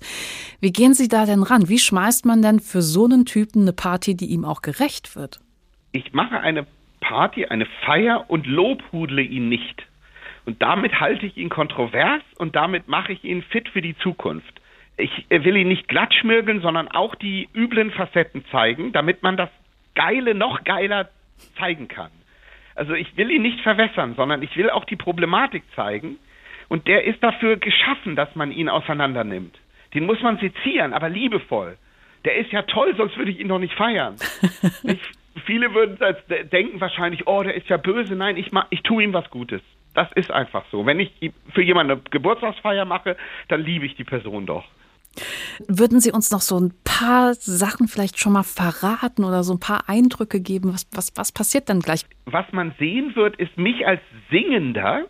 [0.60, 1.70] Wie gehen Sie da denn ran?
[1.70, 5.40] Wie schmeißt man denn für so einen Typen eine Party, die ihm auch gerecht wird?
[5.92, 6.66] Ich mache eine
[7.02, 9.84] Party, eine Feier und lobhudle ihn nicht.
[10.46, 14.62] Und damit halte ich ihn kontrovers und damit mache ich ihn fit für die Zukunft
[14.98, 19.50] ich will ihn nicht glatt schmirgeln, sondern auch die üblen Facetten zeigen, damit man das
[19.96, 21.10] Geile noch geiler
[21.58, 22.12] zeigen kann.
[22.76, 26.18] Also ich will ihn nicht verwässern, sondern ich will auch die Problematik zeigen.
[26.70, 29.60] Und der ist dafür geschaffen, dass man ihn auseinander nimmt.
[29.94, 31.78] Den muss man sezieren, aber liebevoll.
[32.26, 34.16] Der ist ja toll, sonst würde ich ihn doch nicht feiern.
[34.84, 35.00] ich,
[35.46, 35.98] viele würden
[36.52, 38.16] denken wahrscheinlich, oh, der ist ja böse.
[38.16, 39.62] Nein, ich, ich tue ihm was Gutes.
[39.94, 40.86] Das ist einfach so.
[40.86, 41.12] Wenn ich
[41.54, 43.18] für jemanden eine Geburtstagsfeier mache,
[43.50, 44.66] dann liebe ich die Person doch.
[45.68, 49.60] Würden Sie uns noch so ein paar Sachen vielleicht schon mal verraten oder so ein
[49.60, 50.74] paar Eindrücke geben?
[50.74, 52.06] Was, was, was passiert dann gleich?
[52.26, 54.02] Was man sehen wird, ist mich als
[54.32, 55.06] Singender.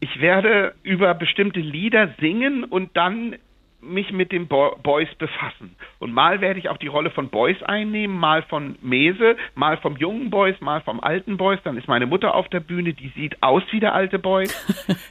[0.00, 3.36] Ich werde über bestimmte Lieder singen und dann
[3.82, 5.76] mich mit den Bo Boys befassen.
[5.98, 9.96] Und mal werde ich auch die Rolle von Boys einnehmen, mal von Mese, mal vom
[9.96, 11.60] jungen Boys, mal vom alten Boys.
[11.64, 14.50] Dann ist meine Mutter auf der Bühne, die sieht aus wie der alte Boys.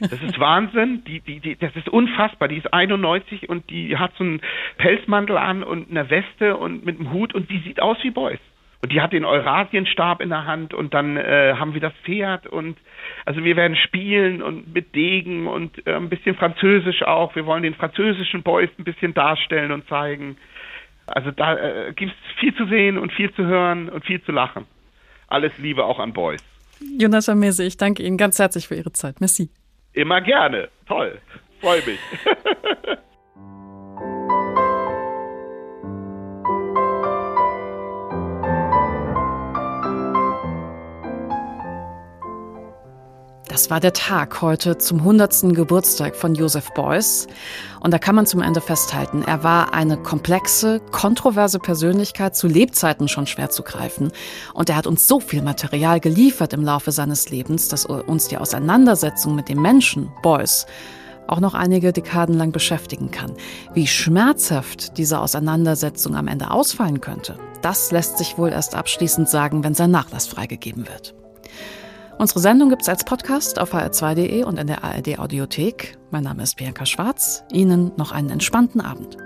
[0.00, 1.04] Das ist Wahnsinn.
[1.04, 2.48] Die, die, die, das ist unfassbar.
[2.48, 4.40] Die ist 91 und die hat so einen
[4.78, 8.38] Pelzmantel an und eine Weste und mit einem Hut und die sieht aus wie Boys.
[8.82, 12.46] Und die hat den Eurasienstab in der Hand und dann äh, haben wir das Pferd
[12.46, 12.78] und
[13.26, 17.34] also wir werden spielen und mit Degen und äh, ein bisschen Französisch auch.
[17.36, 20.38] Wir wollen den französischen Boys ein bisschen darstellen und zeigen.
[21.06, 24.32] Also da äh, gibt es viel zu sehen und viel zu hören und viel zu
[24.32, 24.64] lachen.
[25.28, 26.42] Alles Liebe auch an Boys.
[26.98, 29.20] Jonas Amese, ich danke Ihnen ganz herzlich für Ihre Zeit.
[29.20, 29.50] Merci.
[29.92, 30.68] Immer gerne.
[30.86, 31.18] Toll.
[31.60, 31.98] Freue mich.
[43.50, 45.56] Das war der Tag heute zum 100.
[45.56, 47.26] Geburtstag von Joseph Beuys.
[47.80, 53.08] Und da kann man zum Ende festhalten, er war eine komplexe, kontroverse Persönlichkeit, zu Lebzeiten
[53.08, 54.12] schon schwer zu greifen.
[54.54, 58.38] Und er hat uns so viel Material geliefert im Laufe seines Lebens, dass uns die
[58.38, 60.66] Auseinandersetzung mit dem Menschen, Beuys,
[61.26, 63.32] auch noch einige Dekaden lang beschäftigen kann.
[63.74, 69.64] Wie schmerzhaft diese Auseinandersetzung am Ende ausfallen könnte, das lässt sich wohl erst abschließend sagen,
[69.64, 71.19] wenn sein Nachlass freigegeben wird.
[72.20, 75.96] Unsere Sendung gibt es als Podcast auf hr2.de und in der ARD Audiothek.
[76.10, 77.44] Mein Name ist Bianca Schwarz.
[77.50, 79.16] Ihnen noch einen entspannten Abend.